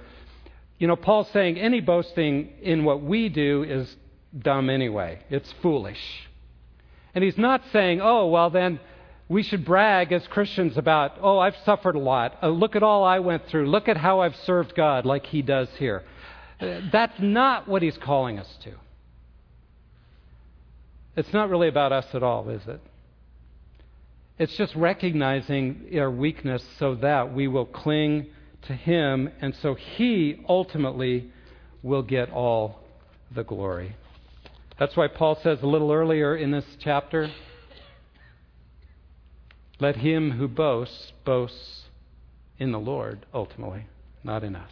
You 0.78 0.88
know, 0.88 0.96
Paul's 0.96 1.30
saying 1.32 1.58
any 1.58 1.82
boasting 1.82 2.54
in 2.62 2.86
what 2.86 3.04
we 3.04 3.28
do 3.28 3.64
is 3.64 3.98
dumb 4.38 4.70
anyway, 4.70 5.20
it's 5.30 5.52
foolish. 5.62 6.30
And 7.14 7.24
he's 7.24 7.38
not 7.38 7.64
saying, 7.74 8.02
oh, 8.02 8.28
well, 8.28 8.50
then 8.50 8.80
we 9.28 9.44
should 9.44 9.66
brag 9.66 10.12
as 10.12 10.26
Christians 10.28 10.78
about, 10.78 11.18
oh, 11.22 11.38
I've 11.40 11.56
suffered 11.66 11.96
a 11.96 12.00
lot. 12.00 12.38
Uh, 12.42 12.50
look 12.50 12.76
at 12.76 12.84
all 12.84 13.04
I 13.04 13.20
went 13.20 13.48
through. 13.48 13.70
Look 13.70 13.90
at 13.90 13.98
how 13.98 14.22
I've 14.22 14.36
served 14.38 14.76
God, 14.76 15.06
like 15.06 15.26
he 15.26 15.42
does 15.42 15.70
here. 15.78 16.04
Uh, 16.62 16.82
that's 16.92 17.20
not 17.20 17.68
what 17.68 17.82
he's 17.82 17.98
calling 17.98 18.40
us 18.40 18.58
to. 18.64 18.72
It's 21.16 21.34
not 21.34 21.50
really 21.50 21.68
about 21.68 21.92
us 21.92 22.06
at 22.14 22.24
all, 22.24 22.50
is 22.50 22.62
it? 22.68 22.80
It's 24.38 24.56
just 24.56 24.74
recognizing 24.76 25.90
our 25.96 26.10
weakness 26.10 26.64
so 26.78 26.96
that 26.96 27.34
we 27.34 27.48
will 27.48 27.66
cling 27.66 28.28
to 28.68 28.74
Him, 28.74 29.30
and 29.42 29.54
so 29.62 29.76
He 29.76 30.44
ultimately 30.48 31.32
will 31.84 32.04
get 32.04 32.30
all 32.32 32.80
the 33.34 33.44
glory. 33.44 33.96
That's 34.78 34.96
why 34.96 35.08
Paul 35.08 35.38
says 35.44 35.60
a 35.62 35.68
little 35.68 35.92
earlier 35.92 36.36
in 36.36 36.52
this 36.52 36.66
chapter 36.80 37.30
let 39.80 39.96
him 39.96 40.32
who 40.32 40.48
boasts 40.48 41.14
boast 41.24 41.56
in 42.58 42.72
the 42.72 42.80
Lord, 42.80 43.26
ultimately, 43.34 43.86
not 44.24 44.44
in 44.44 44.56
us. 44.56 44.72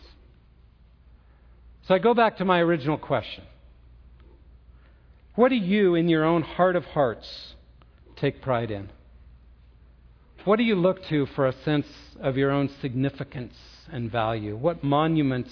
So 1.88 1.96
I 1.96 2.00
go 2.00 2.14
back 2.14 2.38
to 2.38 2.46
my 2.46 2.60
original 2.60 2.98
question. 2.98 3.46
What 5.38 5.50
do 5.50 5.56
you, 5.56 5.94
in 5.94 6.10
your 6.10 6.26
own 6.26 6.42
heart 6.42 6.76
of 6.76 6.84
hearts, 6.84 7.54
take 8.16 8.42
pride 8.42 8.72
in? 8.72 8.90
What 10.46 10.56
do 10.56 10.64
you 10.64 10.74
look 10.74 11.06
to 11.10 11.28
for 11.28 11.46
a 11.46 11.54
sense 11.64 11.86
of 12.20 12.38
your 12.38 12.50
own 12.50 12.72
significance 12.82 13.54
and 13.92 14.12
value? 14.12 14.58
What 14.58 14.84
monuments 14.84 15.52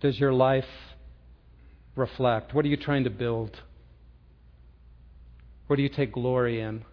does 0.00 0.18
your 0.18 0.32
life 0.32 0.64
reflect? 1.94 2.54
What 2.54 2.64
are 2.64 2.68
you 2.68 2.78
trying 2.78 3.04
to 3.04 3.10
build? 3.10 3.60
Where 5.66 5.76
do 5.76 5.82
you 5.82 5.90
take 5.90 6.14
glory 6.14 6.62
in? 6.62 6.86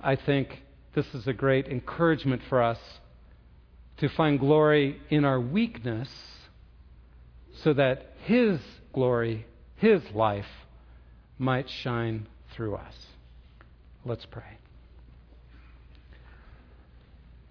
I 0.00 0.16
think 0.16 0.60
this 0.96 1.06
is 1.14 1.28
a 1.28 1.32
great 1.32 1.68
encouragement 1.68 2.42
for 2.48 2.60
us 2.60 2.80
to 3.98 4.08
find 4.08 4.40
glory 4.40 5.00
in 5.08 5.24
our 5.24 5.40
weakness 5.40 6.08
so 7.62 7.72
that 7.74 8.14
His 8.24 8.58
glory, 8.92 9.46
His 9.78 10.02
life, 10.12 10.46
might 11.38 11.68
shine 11.82 12.26
through 12.54 12.74
us. 12.74 12.94
Let's 14.04 14.26
pray. 14.26 14.58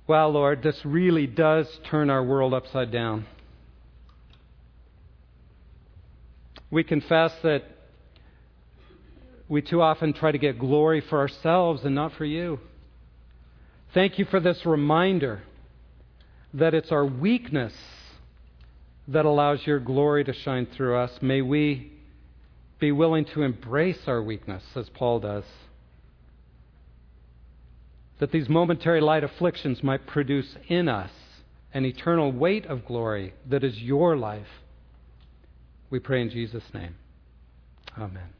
Well, 0.07 0.31
Lord, 0.31 0.61
this 0.63 0.79
really 0.85 1.27
does 1.27 1.67
turn 1.89 2.09
our 2.09 2.23
world 2.23 2.53
upside 2.53 2.91
down. 2.91 3.25
We 6.69 6.83
confess 6.83 7.33
that 7.43 7.63
we 9.49 9.61
too 9.61 9.81
often 9.81 10.11
try 10.11 10.31
to 10.31 10.37
get 10.37 10.59
glory 10.59 11.01
for 11.01 11.19
ourselves 11.19 11.85
and 11.85 11.95
not 11.95 12.13
for 12.13 12.25
you. 12.25 12.59
Thank 13.93 14.19
you 14.19 14.25
for 14.25 14.41
this 14.41 14.65
reminder 14.65 15.43
that 16.53 16.73
it's 16.73 16.91
our 16.91 17.05
weakness 17.05 17.73
that 19.07 19.25
allows 19.25 19.65
your 19.65 19.79
glory 19.79 20.25
to 20.25 20.33
shine 20.33 20.67
through 20.75 20.97
us. 20.97 21.11
May 21.21 21.41
we 21.41 21.96
be 22.79 22.91
willing 22.91 23.25
to 23.25 23.41
embrace 23.41 24.07
our 24.07 24.21
weakness, 24.21 24.63
as 24.75 24.89
Paul 24.89 25.19
does 25.19 25.45
that 28.19 28.31
these 28.31 28.49
momentary 28.49 29.01
light 29.01 29.23
afflictions 29.23 29.83
might 29.83 30.07
produce 30.07 30.55
in 30.67 30.89
us 30.89 31.11
an 31.73 31.85
eternal 31.85 32.31
weight 32.31 32.65
of 32.65 32.85
glory 32.85 33.33
that 33.47 33.63
is 33.63 33.77
your 33.77 34.17
life. 34.17 34.47
We 35.89 35.99
pray 35.99 36.21
in 36.21 36.29
Jesus' 36.29 36.63
name. 36.73 36.95
Amen. 37.97 38.36